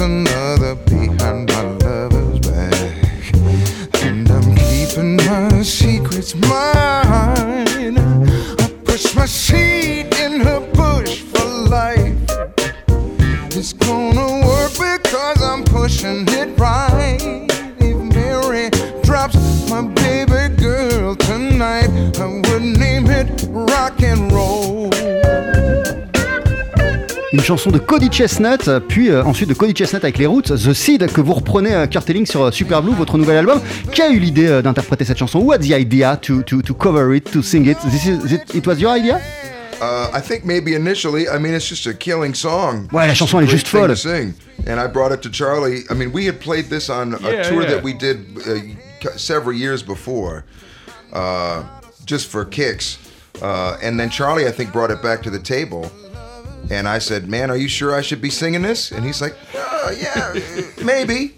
Another 0.01 0.77
chanson 27.51 27.71
de 27.73 27.81
Cody 27.81 28.09
Chestnut, 28.13 28.71
puis 28.87 29.11
euh, 29.11 29.25
ensuite 29.25 29.49
de 29.49 29.55
Cody 29.55 29.75
Chestnut 29.75 30.05
avec 30.05 30.19
les 30.19 30.27
Roots, 30.27 30.43
The 30.55 30.73
Seed, 30.73 31.13
que 31.13 31.21
vous 31.21 31.33
reprenez 31.35 31.75
euh, 31.75 31.87
Kurt 31.89 32.09
Elling 32.09 32.25
sur 32.25 32.45
euh, 32.45 32.51
Super 32.53 32.81
Blue, 32.81 32.95
votre 32.95 33.19
nouvel 33.19 33.39
album. 33.39 33.61
Qui 33.91 34.03
a 34.03 34.09
eu 34.11 34.21
l'idée 34.21 34.47
euh, 34.47 34.63
d'interpréter 34.63 35.05
cette 35.05 35.19
chanson? 35.19 35.41
What's 35.41 35.67
the 35.67 35.73
idea 35.73 36.17
to, 36.19 36.43
to, 36.45 36.63
to 36.63 36.75
cover 36.75 37.13
it, 37.13 37.29
to 37.33 37.43
sing 37.43 37.67
it? 37.67 37.77
This 37.91 38.07
is, 38.07 38.33
it, 38.33 38.55
it 38.55 38.65
was 38.69 38.77
your 38.79 38.93
idea? 38.97 39.21
Uh, 39.83 40.11
I 40.15 40.21
think 40.21 40.45
maybe 40.45 40.77
initially, 40.77 41.29
I 41.29 41.39
mean, 41.39 41.53
it's 41.53 41.69
just 41.69 41.87
a 41.89 41.93
killing 41.93 42.35
song. 42.35 42.89
Ouais, 42.93 43.09
la 43.09 43.15
chanson, 43.15 43.41
elle 43.41 43.49
est 43.49 43.51
juste 43.51 43.67
folle. 43.67 43.97
sing. 43.97 44.33
And 44.69 44.79
I 44.79 44.87
brought 44.87 45.11
it 45.11 45.21
to 45.23 45.29
Charlie. 45.29 45.83
I 45.91 45.95
mean, 45.95 46.13
we 46.13 46.27
had 46.29 46.39
played 46.39 46.71
this 46.71 46.89
on 46.89 47.15
a 47.15 47.19
Yeah, 47.33 47.43
tour 47.43 47.63
yeah. 47.63 47.71
that 47.71 47.83
we 47.83 47.95
did 47.95 48.19
uh, 48.47 48.61
c- 49.03 49.17
several 49.19 49.57
years 49.57 49.83
before, 49.83 50.45
uh, 51.13 51.65
just 52.07 52.29
for 52.31 52.45
kicks. 52.45 52.99
Uh, 53.43 53.77
and 53.83 53.99
then 53.99 54.09
Charlie, 54.09 54.47
I 54.47 54.53
think, 54.53 54.71
brought 54.73 54.93
it 54.93 55.03
back 55.03 55.21
to 55.25 55.31
the 55.31 55.41
table. 55.41 55.91
And 56.69 56.89
I 56.89 56.99
said, 56.99 57.29
"Man, 57.29 57.51
are 57.51 57.57
you 57.57 57.69
sure 57.69 57.95
I 57.95 58.01
should 58.03 58.21
be 58.21 58.31
singing 58.31 58.63
this?" 58.63 58.93
And 58.93 59.05
he's 59.05 59.21
like, 59.21 59.37
uh, 59.55 59.93
"Yeah, 59.97 60.35
maybe." 60.85 61.35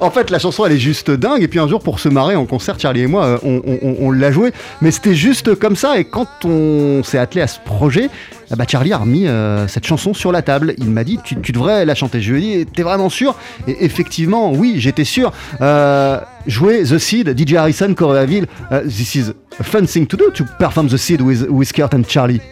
En 0.00 0.10
fait, 0.10 0.30
la 0.30 0.38
chanson, 0.38 0.66
elle 0.66 0.72
est 0.72 0.78
juste 0.78 1.10
dingue. 1.10 1.42
Et 1.42 1.48
puis 1.48 1.58
un 1.58 1.68
jour, 1.68 1.80
pour 1.80 2.00
se 2.00 2.08
marrer 2.08 2.34
en 2.36 2.46
concert, 2.46 2.78
Charlie 2.78 3.02
et 3.02 3.06
moi, 3.06 3.38
euh, 3.44 3.96
on, 4.00 4.10
l'a 4.10 4.32
joué. 4.32 4.52
Mais 4.80 4.90
c'était 4.90 5.14
juste 5.14 5.54
comme 5.54 5.76
ça. 5.76 5.98
Et 5.98 6.04
quand 6.04 6.26
on 6.44 7.02
s'est 7.04 7.18
attelé 7.18 7.42
à 7.42 7.46
ce 7.46 7.60
projet, 7.60 8.10
ah 8.52 8.56
bah 8.56 8.64
Charlie 8.68 8.92
a 8.92 8.98
remis 8.98 9.26
euh, 9.26 9.66
cette 9.66 9.86
chanson 9.86 10.12
sur 10.12 10.30
la 10.30 10.42
table. 10.42 10.74
Il 10.76 10.90
m'a 10.90 11.04
dit, 11.04 11.18
tu, 11.24 11.36
devrais 11.52 11.84
la 11.86 11.94
chanter. 11.94 12.20
Je 12.20 12.32
lui 12.32 12.52
ai 12.52 12.64
dit, 12.64 12.70
t'es 12.70 12.82
vraiment 12.82 13.08
sûr? 13.08 13.34
Et 13.66 13.84
effectivement, 13.84 14.52
oui, 14.52 14.74
j'étais 14.76 15.04
sûr. 15.04 15.32
Euh, 15.62 16.20
jouer 16.46 16.82
The 16.82 16.98
Seed, 16.98 17.38
DJ 17.38 17.54
Harrison, 17.54 17.94
Coréaville, 17.94 18.46
euh, 18.70 18.82
this 18.84 19.14
is 19.14 19.32
a 19.58 19.62
fun 19.62 19.86
thing 19.86 20.06
to 20.06 20.16
do, 20.16 20.30
to 20.32 20.44
perform 20.58 20.88
The 20.88 20.98
Seed 20.98 21.22
with, 21.22 21.46
with 21.48 21.72
Kurt 21.72 21.94
and 21.94 22.02
Charlie. 22.06 22.42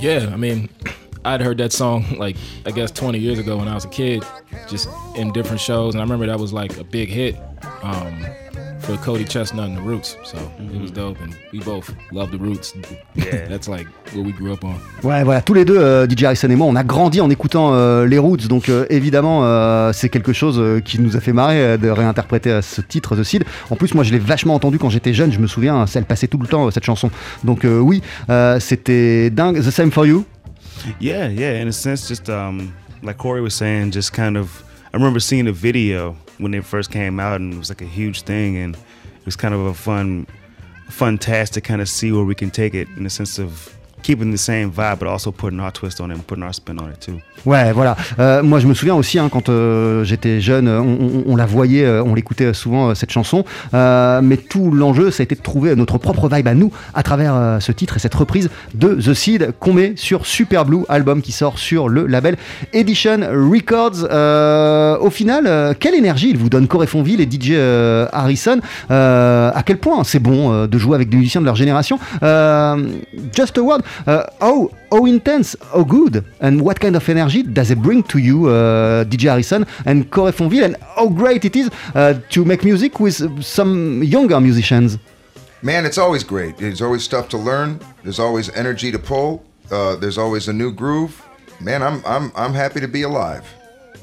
Yeah, 0.00 0.30
I 0.34 0.36
mean, 0.36 0.68
I'd 1.24 1.40
heard 1.40 1.58
that 1.58 1.72
song 1.72 2.04
like 2.18 2.36
I 2.66 2.70
guess 2.70 2.90
20 2.90 3.18
years 3.18 3.38
ago 3.38 3.56
when 3.58 3.68
I 3.68 3.74
was 3.74 3.84
a 3.84 3.88
kid, 3.88 4.24
just 4.68 4.88
in 5.16 5.32
different 5.32 5.60
shows, 5.60 5.94
and 5.94 6.00
I 6.00 6.04
remember 6.04 6.26
that 6.26 6.38
was 6.38 6.52
like 6.52 6.78
a 6.78 6.84
big 6.84 7.08
hit 7.10 7.36
um, 7.82 8.24
for 8.80 8.96
Cody 8.96 9.24
Chestnut 9.24 9.68
and 9.68 9.76
the 9.76 9.82
Roots. 9.82 10.16
So 10.24 10.38
it 10.58 10.80
was 10.80 10.90
dope, 10.90 11.20
and 11.20 11.34
we 11.52 11.60
both 11.60 11.92
love 12.12 12.30
the 12.30 12.38
Roots. 12.38 12.74
Yeah. 13.14 13.46
That's 13.48 13.68
like 13.68 13.86
what 14.14 14.24
we 14.24 14.32
grew 14.32 14.54
up 14.54 14.64
on. 14.64 14.76
Ouais, 15.02 15.22
voilà, 15.22 15.42
tous 15.42 15.52
les 15.52 15.66
deux, 15.66 15.76
euh, 15.76 16.06
DJ 16.08 16.24
Harrison 16.24 16.48
et 16.48 16.56
moi, 16.56 16.66
on 16.66 16.74
a 16.76 16.84
grandi 16.84 17.20
en 17.20 17.28
écoutant 17.28 17.74
euh, 17.74 18.06
les 18.06 18.18
Roots, 18.18 18.48
donc 18.48 18.70
euh, 18.70 18.86
évidemment, 18.88 19.44
euh, 19.44 19.92
c'est 19.92 20.08
quelque 20.08 20.32
chose 20.32 20.58
euh, 20.58 20.80
qui 20.80 21.00
nous 21.00 21.18
a 21.18 21.20
fait 21.20 21.34
marrer 21.34 21.60
euh, 21.62 21.76
de 21.76 21.90
réinterpréter 21.90 22.50
euh, 22.50 22.62
ce 22.62 22.80
titre, 22.80 23.14
The 23.14 23.24
Seed. 23.24 23.44
En 23.68 23.76
plus, 23.76 23.92
moi, 23.94 24.04
je 24.04 24.12
l'ai 24.12 24.18
vachement 24.18 24.54
entendu 24.54 24.78
quand 24.78 24.88
j'étais 24.88 25.12
jeune, 25.12 25.32
je 25.32 25.38
me 25.38 25.46
souviens, 25.46 25.84
elle 25.94 26.04
passait 26.06 26.28
tout 26.28 26.38
le 26.38 26.46
temps, 26.46 26.66
euh, 26.66 26.70
cette 26.70 26.84
chanson. 26.84 27.10
Donc 27.44 27.66
euh, 27.66 27.78
oui, 27.78 28.00
euh, 28.30 28.58
c'était 28.58 29.28
dingue. 29.28 29.60
The 29.60 29.70
Same 29.70 29.90
for 29.90 30.06
You 30.06 30.24
Yeah, 30.98 31.28
yeah. 31.28 31.52
In 31.52 31.68
a 31.68 31.72
sense, 31.72 32.08
just 32.08 32.28
um, 32.30 32.74
like 33.02 33.18
Corey 33.18 33.40
was 33.40 33.54
saying, 33.54 33.92
just 33.92 34.12
kind 34.12 34.36
of. 34.36 34.64
I 34.92 34.96
remember 34.96 35.20
seeing 35.20 35.44
the 35.44 35.52
video 35.52 36.16
when 36.38 36.52
it 36.54 36.64
first 36.64 36.90
came 36.90 37.20
out, 37.20 37.40
and 37.40 37.54
it 37.54 37.58
was 37.58 37.68
like 37.68 37.80
a 37.80 37.86
huge 37.86 38.22
thing, 38.22 38.56
and 38.56 38.74
it 38.74 39.24
was 39.24 39.36
kind 39.36 39.54
of 39.54 39.60
a 39.60 39.74
fun, 39.74 40.26
fun 40.88 41.18
task 41.18 41.52
to 41.54 41.60
kind 41.60 41.80
of 41.80 41.88
see 41.88 42.10
where 42.12 42.24
we 42.24 42.34
can 42.34 42.50
take 42.50 42.74
it 42.74 42.88
in 42.96 43.04
the 43.04 43.10
sense 43.10 43.38
of 43.38 43.76
keeping 44.02 44.32
the 44.32 44.36
same 44.38 44.70
vibe, 44.70 44.98
but 45.00 45.08
also 45.08 45.30
putting 45.32 45.60
our 45.60 45.72
twist 45.72 46.00
on 46.00 46.10
it 46.10 46.16
and 46.16 46.22
putting 46.26 46.42
our 46.44 46.52
spin 46.54 46.78
on 46.78 46.88
it 46.90 47.00
too. 47.00 47.20
Ouais, 47.46 47.72
voilà. 47.72 47.96
Euh, 48.18 48.42
moi, 48.42 48.58
je 48.60 48.66
me 48.66 48.74
souviens 48.74 48.94
aussi, 48.94 49.18
hein, 49.18 49.28
quand 49.32 49.48
euh, 49.48 50.04
j'étais 50.04 50.40
jeune, 50.42 50.68
on, 50.68 51.24
on- 51.26 51.36
la 51.36 51.46
voyait, 51.46 51.84
euh, 51.86 52.02
on 52.04 52.14
l'écoutait 52.14 52.52
souvent, 52.52 52.90
euh, 52.90 52.94
cette 52.94 53.10
chanson. 53.10 53.44
Euh, 53.72 54.20
mais 54.22 54.36
tout 54.36 54.70
l'enjeu, 54.70 55.10
ça 55.10 55.22
a 55.22 55.24
été 55.24 55.34
de 55.34 55.40
trouver 55.40 55.74
notre 55.74 55.96
propre 55.96 56.28
vibe 56.28 56.48
à 56.48 56.54
nous 56.54 56.70
à 56.92 57.02
travers 57.02 57.34
euh, 57.34 57.58
ce 57.60 57.72
titre 57.72 57.96
et 57.96 57.98
cette 57.98 58.14
reprise 58.14 58.50
de 58.74 58.94
The 58.94 59.14
Seed 59.14 59.54
qu'on 59.58 59.72
met 59.72 59.94
sur 59.96 60.26
Super 60.26 60.66
Blue, 60.66 60.84
album 60.90 61.22
qui 61.22 61.32
sort 61.32 61.58
sur 61.58 61.88
le 61.88 62.06
label 62.06 62.36
Edition 62.74 63.20
Records. 63.50 64.06
Euh, 64.10 64.98
au 64.98 65.08
final, 65.10 65.44
euh, 65.46 65.72
quelle 65.78 65.94
énergie 65.94 66.30
il 66.30 66.36
vous 66.36 66.50
donne 66.50 66.68
Corey 66.68 66.86
Fonville 66.86 67.20
et 67.22 67.24
DJ 67.30 67.52
euh, 67.52 68.06
Harrison 68.12 68.58
Euh, 68.90 69.50
À 69.54 69.62
quel 69.62 69.78
point 69.78 70.04
c'est 70.04 70.18
bon 70.20 70.52
euh, 70.52 70.66
de 70.66 70.76
jouer 70.78 70.94
avec 70.94 71.08
des 71.08 71.16
musiciens 71.16 71.40
de 71.40 71.46
leur 71.46 71.56
génération 71.56 71.98
Euh, 72.22 72.76
Just 73.34 73.56
a 73.56 73.62
word. 73.62 73.80
Uh, 74.06 74.26
how 74.40 74.70
how 74.90 75.04
intense, 75.04 75.56
how 75.72 75.84
good, 75.84 76.24
and 76.40 76.60
what 76.60 76.80
kind 76.80 76.96
of 76.96 77.08
energy 77.08 77.42
does 77.42 77.70
it 77.70 77.80
bring 77.80 78.02
to 78.04 78.18
you, 78.18 78.48
uh, 78.48 79.04
DJ 79.04 79.28
Harrison 79.30 79.66
and 79.84 80.10
Corey 80.10 80.32
Fonville, 80.32 80.64
and 80.64 80.76
how 80.96 81.08
great 81.08 81.44
it 81.44 81.56
is 81.56 81.70
uh, 81.94 82.20
to 82.30 82.44
make 82.44 82.64
music 82.64 83.00
with 83.00 83.42
some 83.42 84.02
younger 84.02 84.40
musicians. 84.40 84.98
Man, 85.62 85.84
it's 85.84 85.98
always 85.98 86.24
great. 86.24 86.56
There's 86.56 86.80
always 86.80 87.04
stuff 87.04 87.28
to 87.30 87.38
learn. 87.38 87.80
There's 88.02 88.18
always 88.18 88.48
energy 88.50 88.90
to 88.92 88.98
pull. 88.98 89.44
There's 89.68 90.18
always 90.18 90.48
a 90.48 90.52
new 90.52 90.72
groove. 90.72 91.22
Man, 91.60 91.82
I'm 91.82 92.02
I'm 92.06 92.32
I'm 92.34 92.54
happy 92.54 92.80
to 92.80 92.88
be 92.88 93.02
alive. 93.02 93.44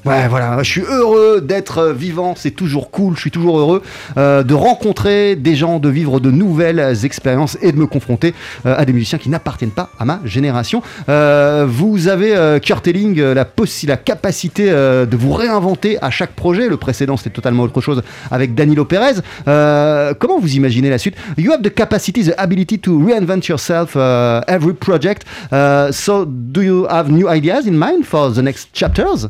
Ouais, 0.04 0.28
voilà, 0.28 0.62
je 0.62 0.70
suis 0.70 0.82
heureux 0.82 1.40
d'être 1.40 1.88
vivant, 1.88 2.34
c'est 2.36 2.52
toujours 2.52 2.90
cool, 2.90 3.16
je 3.16 3.20
suis 3.22 3.30
toujours 3.32 3.58
heureux 3.58 3.82
euh, 4.16 4.44
de 4.44 4.54
rencontrer 4.54 5.34
des 5.34 5.56
gens, 5.56 5.80
de 5.80 5.88
vivre 5.88 6.20
de 6.20 6.30
nouvelles 6.30 7.04
expériences 7.04 7.58
et 7.62 7.72
de 7.72 7.76
me 7.76 7.86
confronter 7.86 8.32
euh, 8.64 8.74
à 8.78 8.84
des 8.84 8.92
musiciens 8.92 9.18
qui 9.18 9.28
n'appartiennent 9.28 9.72
pas 9.72 9.90
à 9.98 10.04
ma 10.04 10.20
génération. 10.24 10.82
Euh, 11.08 11.66
vous 11.68 12.06
avez, 12.08 12.34
euh, 12.36 12.60
la, 13.34 13.46
la 13.86 13.96
capacité 13.96 14.70
de 14.70 15.16
vous 15.16 15.32
réinventer 15.32 15.98
à 16.00 16.10
chaque 16.10 16.32
projet. 16.32 16.68
Le 16.68 16.76
précédent, 16.76 17.16
c'était 17.16 17.30
totalement 17.30 17.64
autre 17.64 17.80
chose 17.80 18.02
avec 18.30 18.54
Danilo 18.54 18.84
Perez. 18.84 19.20
Comment 20.18 20.38
vous 20.38 20.54
imaginez 20.54 20.90
la 20.90 20.98
suite? 20.98 21.16
You 21.36 21.52
have 21.52 21.62
the 21.62 21.74
capacity, 21.74 22.22
the 22.22 22.34
ability 22.38 22.78
to 22.78 22.98
reinvent 23.04 23.46
yourself 23.48 23.96
every 23.96 24.74
project. 24.74 25.24
So, 25.90 26.24
do 26.24 26.62
you 26.62 26.86
have 26.88 27.10
new 27.10 27.28
ideas 27.28 27.66
in 27.66 27.72
mind 27.72 28.04
for 28.04 28.32
the 28.32 28.42
next 28.42 28.68
chapters? 28.72 29.28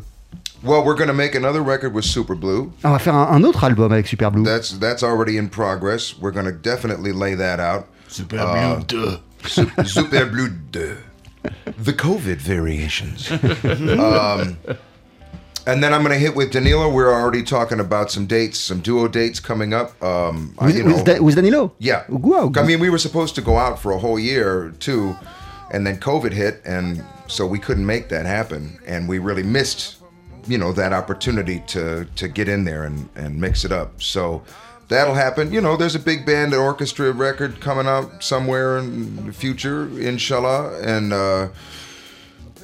Well, 0.63 0.83
we're 0.83 0.95
gonna 0.95 1.13
make 1.13 1.35
another 1.35 1.61
record 1.61 1.93
with 1.93 2.05
Super 2.05 2.35
Blue. 2.35 2.71
On 2.83 2.91
va 2.91 2.99
faire 2.99 3.13
un, 3.15 3.27
un 3.35 3.43
autre 3.45 3.63
album 3.63 3.91
avec 3.91 4.07
Super 4.07 4.29
Blue. 4.29 4.43
That's 4.43 4.71
that's 4.79 5.03
already 5.03 5.37
in 5.37 5.49
progress. 5.49 6.17
We're 6.19 6.31
gonna 6.31 6.51
definitely 6.51 7.11
lay 7.13 7.35
that 7.35 7.59
out. 7.59 7.87
Super 8.07 8.37
Uh, 8.39 8.75
Blue 8.83 9.19
2. 9.43 9.83
Super 9.85 10.25
Blue 10.25 10.49
2. 10.71 10.97
The 11.77 11.93
COVID 11.93 12.37
variations. 12.37 13.31
um, 13.99 14.57
and 15.65 15.81
then 15.83 15.93
I'm 15.93 16.01
going 16.03 16.11
to 16.13 16.19
hit 16.19 16.35
with 16.35 16.51
Danilo. 16.51 16.89
We're 16.91 17.13
already 17.13 17.43
talking 17.43 17.79
about 17.79 18.11
some 18.11 18.25
dates, 18.25 18.57
some 18.59 18.79
duo 18.81 19.07
dates 19.07 19.39
coming 19.39 19.73
up. 19.73 20.01
Um, 20.03 20.55
I- 20.59 20.65
With, 20.65 20.75
you 20.77 20.83
with 20.85 20.97
know- 20.97 21.03
Da- 21.03 21.19
with 21.19 21.35
Danilo 21.35 21.71
yeah. 21.79 22.03
Wow. 22.09 22.51
I 22.55 22.63
mean, 22.63 22.79
we 22.79 22.89
were 22.89 22.97
supposed 22.97 23.35
to 23.35 23.41
go 23.41 23.57
out 23.57 23.79
for 23.79 23.91
a 23.93 23.99
whole 23.99 24.19
year 24.19 24.73
too, 24.79 25.15
and 25.71 25.85
then 25.87 25.99
COVID 25.99 26.33
hit, 26.33 26.61
and 26.65 27.03
so 27.27 27.45
we 27.45 27.59
couldn't 27.59 27.85
make 27.85 28.09
that 28.09 28.25
happen, 28.25 28.79
and 28.87 29.07
we 29.07 29.19
really 29.19 29.43
missed, 29.43 29.97
you 30.49 30.57
know, 30.57 30.73
that 30.73 30.91
opportunity 30.93 31.63
to 31.67 32.05
to 32.15 32.27
get 32.27 32.49
in 32.49 32.65
there 32.65 32.83
and 32.83 33.07
and 33.15 33.39
mix 33.39 33.63
it 33.63 33.71
up. 33.71 34.01
So 34.01 34.41
that'll 34.89 35.13
happen. 35.15 35.53
You 35.53 35.61
know, 35.61 35.77
there's 35.77 35.95
a 35.95 35.99
big 35.99 36.25
band 36.25 36.53
and 36.53 36.61
orchestra 36.61 37.11
record 37.13 37.61
coming 37.61 37.87
out 37.87 38.23
somewhere 38.23 38.77
in 38.79 39.27
the 39.27 39.33
future, 39.33 39.87
inshallah, 39.99 40.79
and. 40.81 41.13
uh 41.13 41.47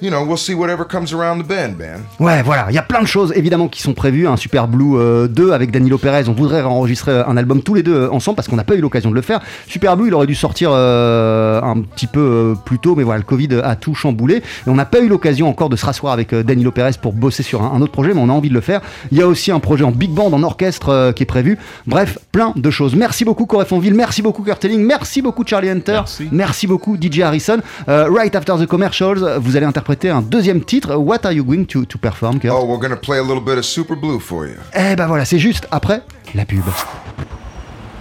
you 0.02 0.10
know, 0.10 0.24
we'll 0.26 0.38
see 0.38 0.54
whatever 0.54 0.84
comes 0.86 1.14
around 1.14 1.42
the 1.44 1.48
bend, 1.48 1.78
man. 1.78 2.02
Ouais, 2.20 2.42
voilà, 2.44 2.68
il 2.70 2.76
y 2.76 2.78
a 2.78 2.82
plein 2.84 3.02
de 3.02 3.08
choses 3.08 3.32
évidemment 3.36 3.68
qui 3.68 3.82
sont 3.82 3.94
prévues. 3.94 4.28
Un 4.28 4.38
Super 4.38 4.68
Blue 4.68 4.98
euh, 4.98 5.28
2 5.28 5.52
avec 5.52 5.72
Danilo 5.72 5.98
Perez. 5.98 6.28
On 6.28 6.34
voudrait 6.34 6.62
enregistrer 6.64 7.22
un 7.26 7.38
album 7.38 7.62
tous 7.62 7.74
les 7.74 7.84
deux 7.84 7.96
euh, 7.96 8.12
ensemble 8.12 8.36
parce 8.36 8.48
qu'on 8.48 8.56
n'a 8.56 8.64
pas 8.64 8.76
eu 8.76 8.82
l'occasion 8.82 9.10
de 9.10 9.16
le 9.16 9.22
faire. 9.22 9.40
Super 9.68 9.96
Blue, 9.98 10.08
il 10.08 10.14
aurait 10.14 10.28
dû 10.28 10.36
sortir 10.36 10.70
euh, 10.74 11.62
un 11.62 11.82
petit 11.82 12.08
peu 12.08 12.20
euh, 12.20 12.56
plus 12.56 12.80
tôt, 12.80 12.96
mais 12.96 13.04
voilà, 13.04 13.20
le 13.20 13.24
Covid 13.26 13.50
a 13.64 13.76
tout 13.76 13.96
chamboulé. 13.96 14.36
Et 14.38 14.42
on 14.68 14.76
n'a 14.76 14.86
pas 14.86 15.00
eu 15.00 15.08
l'occasion 15.08 15.48
encore 15.48 15.70
de 15.70 15.76
se 15.76 15.86
rasseoir 15.86 16.14
avec 16.14 16.34
euh, 16.34 16.44
Danilo 16.44 16.72
Perez 16.72 16.92
pour 17.02 17.14
bosser 17.14 17.44
sur 17.44 17.64
un, 17.64 17.72
un 17.76 17.82
autre 17.82 17.94
projet, 17.94 18.14
mais 18.14 18.20
on 18.22 18.30
a 18.30 18.34
envie 18.34 18.50
de 18.50 18.54
le 18.54 18.62
faire. 18.62 18.82
Il 19.12 19.18
y 19.18 19.22
a 19.22 19.28
aussi 19.28 19.52
un 19.52 19.60
projet 19.60 19.84
en 19.86 19.92
big 19.92 20.12
band, 20.12 20.32
en 20.34 20.44
orchestre 20.44 20.90
euh, 20.90 21.12
qui 21.14 21.24
est 21.24 21.28
prévu. 21.28 21.58
Bref, 21.88 22.18
plein 22.34 22.52
de 22.56 22.70
choses. 22.70 22.96
Merci 22.96 23.24
beaucoup 23.24 23.46
Corey 23.46 23.66
Fonville, 23.66 23.94
merci 23.94 24.22
beaucoup 24.22 24.44
Kurt 24.44 24.64
Elling, 24.66 24.84
merci 24.84 25.22
beaucoup 25.22 25.44
Charlie 25.46 25.70
Hunter, 25.70 26.02
Merci. 26.32 26.68
beaucoup 26.68 26.98
DJ 27.00 27.22
Harrison. 27.22 27.60
Euh, 27.88 28.10
right 28.10 28.36
after 28.36 28.54
the 28.60 28.66
commercials, 28.66 29.38
vous 29.40 29.56
allez 29.56 29.66
interpréter 29.66 29.85
un 29.90 30.22
deuxième 30.22 30.64
titre. 30.64 30.96
What 30.96 31.26
are 31.26 31.34
you 31.34 31.44
going 31.44 31.66
to, 31.66 31.86
to 31.86 31.98
perform, 31.98 32.40
Kurt? 32.40 32.52
Oh, 32.54 32.66
we're 32.66 32.80
gonna 32.80 32.96
play 32.96 33.20
a 33.20 33.24
little 33.24 33.42
bit 33.42 33.58
of 33.58 33.66
Super 33.66 33.96
Blue 33.96 34.20
for 34.20 34.46
you. 34.46 34.56
Eh 34.74 34.96
ben 34.96 35.08
voilà, 35.08 35.26
c'est 35.26 35.40
juste 35.40 35.68
après 35.72 36.02
la 36.34 36.46
pub. 36.46 36.64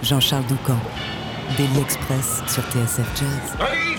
Jean-Charles 0.03 0.45
Doucan, 0.47 0.77
Daily 1.57 1.79
Express 1.81 2.43
sur 2.47 2.63
TSF 2.63 3.07
Jazz. 3.15 3.57
Allez, 3.59 3.97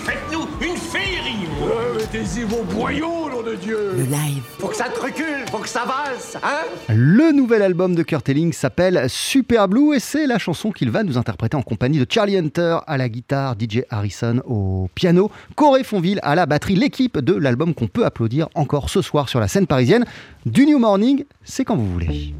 Mettez-y 2.13 2.43
vos 2.43 2.63
boyaux, 2.63 3.29
nom 3.29 3.41
de 3.41 3.55
Dieu 3.55 3.91
Le 3.97 4.03
live. 4.03 4.41
Faut 4.59 4.69
que 4.69 4.77
ça 4.77 4.85
te 4.85 4.97
recule, 4.97 5.45
faut 5.51 5.57
que 5.57 5.67
ça 5.67 5.83
valse, 5.83 6.37
hein 6.41 6.63
Le 6.87 7.33
nouvel 7.33 7.61
album 7.61 7.95
de 7.95 8.03
Kurt 8.03 8.29
Elling 8.29 8.53
s'appelle 8.53 9.09
Super 9.09 9.67
Blue 9.67 9.93
et 9.93 9.99
c'est 9.99 10.25
la 10.25 10.37
chanson 10.37 10.71
qu'il 10.71 10.89
va 10.89 11.03
nous 11.03 11.17
interpréter 11.17 11.57
en 11.57 11.61
compagnie 11.61 11.99
de 11.99 12.05
Charlie 12.09 12.37
Hunter 12.37 12.77
à 12.87 12.97
la 12.97 13.09
guitare, 13.09 13.55
DJ 13.59 13.81
Harrison 13.89 14.41
au 14.45 14.89
piano, 14.95 15.29
Corey 15.55 15.83
Fonville 15.83 16.21
à 16.23 16.35
la 16.35 16.45
batterie, 16.45 16.75
l'équipe 16.75 17.17
de 17.19 17.33
l'album 17.33 17.73
qu'on 17.73 17.87
peut 17.87 18.05
applaudir 18.05 18.47
encore 18.55 18.89
ce 18.89 19.01
soir 19.01 19.27
sur 19.27 19.41
la 19.41 19.49
scène 19.49 19.67
parisienne. 19.67 20.05
Du 20.45 20.65
New 20.65 20.79
Morning, 20.79 21.25
c'est 21.43 21.65
quand 21.65 21.75
vous 21.75 21.91
voulez. 21.91 22.33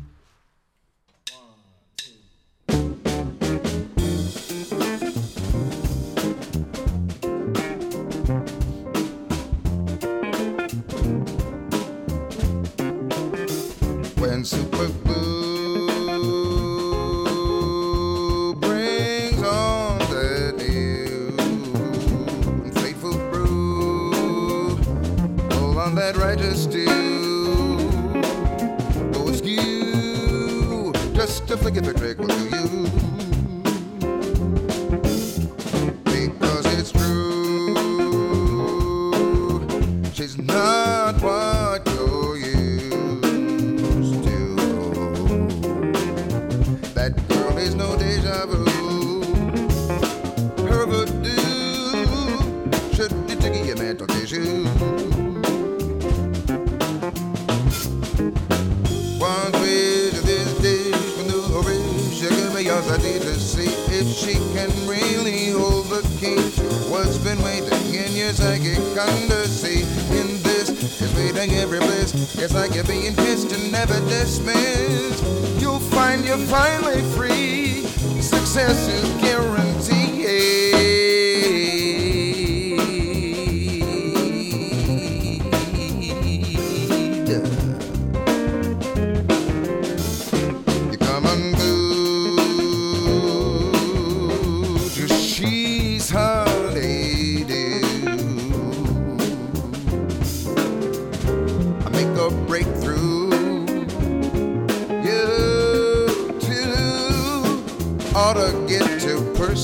When 14.37 14.45
Super 14.45 14.87
Blue 15.03 15.87
brings 18.53 19.41
on 19.41 19.97
the 20.11 20.53
new 20.59 21.33
and 22.63 22.71
faithful 22.75 23.17
brew, 23.31 24.77
pull 25.49 25.79
on 25.79 25.95
that 25.95 26.17
righteous 26.17 26.65
stew. 26.65 26.85
Oh, 26.87 28.21
Go 29.11 29.29
askew, 29.29 30.93
just 31.15 31.47
to 31.47 31.57
forget 31.57 31.83
the 31.83 31.95
trick 31.95 32.19
There's 47.57 47.73
no 47.73 47.95
deja 47.97 48.45
vu. 48.45 48.76
Every. 71.55 71.79
It's 71.79 72.53
like 72.53 72.75
you're 72.75 72.83
being 72.83 73.15
kissed 73.15 73.51
and 73.51 73.71
never 73.71 73.99
dismissed. 74.07 75.23
You'll 75.61 75.79
find 75.79 76.25
you're 76.25 76.37
finally 76.37 77.01
free. 77.15 77.83
Success 78.21 78.87
is 78.87 79.09
guaranteed. 79.21 81.26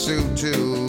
To 0.06 0.22
pursue 0.22 0.36
too. 0.36 0.83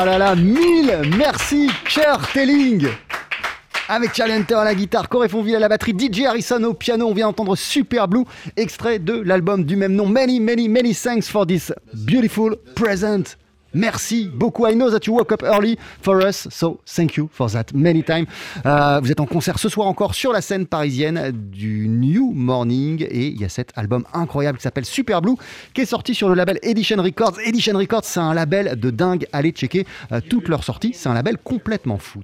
Ah 0.00 0.04
là 0.04 0.16
là, 0.16 0.36
mille 0.36 0.96
merci, 1.16 1.68
Cher 1.88 2.20
Telling 2.32 2.86
avec 3.88 4.14
Chalenter 4.14 4.54
à 4.54 4.62
la 4.62 4.76
guitare, 4.76 5.08
Corey 5.08 5.28
Fonville 5.28 5.56
à 5.56 5.58
la 5.58 5.68
batterie, 5.68 5.92
DJ 5.98 6.20
Harrison 6.22 6.62
au 6.62 6.74
piano. 6.74 7.08
On 7.08 7.14
vient 7.14 7.26
entendre 7.26 7.56
Super 7.56 8.06
Blue, 8.06 8.22
extrait 8.56 9.00
de 9.00 9.14
l'album 9.14 9.64
du 9.64 9.74
même 9.74 9.94
nom. 9.94 10.06
Many, 10.06 10.38
many, 10.38 10.68
many 10.68 10.94
thanks 10.94 11.22
for 11.22 11.44
this 11.44 11.72
beautiful 11.94 12.54
present. 12.76 13.36
Merci 13.78 14.28
beaucoup. 14.34 14.66
I 14.66 14.74
know 14.74 14.90
that 14.90 15.06
you 15.06 15.14
woke 15.14 15.30
up 15.30 15.44
early 15.44 15.78
for 16.02 16.20
us, 16.20 16.48
so 16.50 16.80
thank 16.84 17.16
you 17.16 17.28
for 17.32 17.48
that 17.52 17.66
many 17.72 18.02
times. 18.02 18.26
Euh, 18.66 18.98
vous 19.00 19.12
êtes 19.12 19.20
en 19.20 19.26
concert 19.26 19.60
ce 19.60 19.68
soir 19.68 19.86
encore 19.86 20.16
sur 20.16 20.32
la 20.32 20.40
scène 20.40 20.66
parisienne 20.66 21.30
du 21.30 21.86
New 21.88 22.32
Morning 22.32 23.06
et 23.08 23.28
il 23.28 23.40
y 23.40 23.44
a 23.44 23.48
cet 23.48 23.70
album 23.76 24.04
incroyable 24.12 24.58
qui 24.58 24.64
s'appelle 24.64 24.84
Super 24.84 25.22
Blue 25.22 25.36
qui 25.74 25.82
est 25.82 25.86
sorti 25.86 26.12
sur 26.12 26.28
le 26.28 26.34
label 26.34 26.58
Edition 26.62 27.00
Records. 27.00 27.38
Edition 27.44 27.78
Records, 27.78 28.04
c'est 28.04 28.18
un 28.18 28.34
label 28.34 28.80
de 28.80 28.90
dingue. 28.90 29.28
Allez 29.32 29.52
checker 29.52 29.86
euh, 30.10 30.20
toutes 30.28 30.48
leurs 30.48 30.64
sorties. 30.64 30.90
C'est 30.92 31.08
un 31.08 31.14
label 31.14 31.38
complètement 31.38 31.98
fou. 31.98 32.22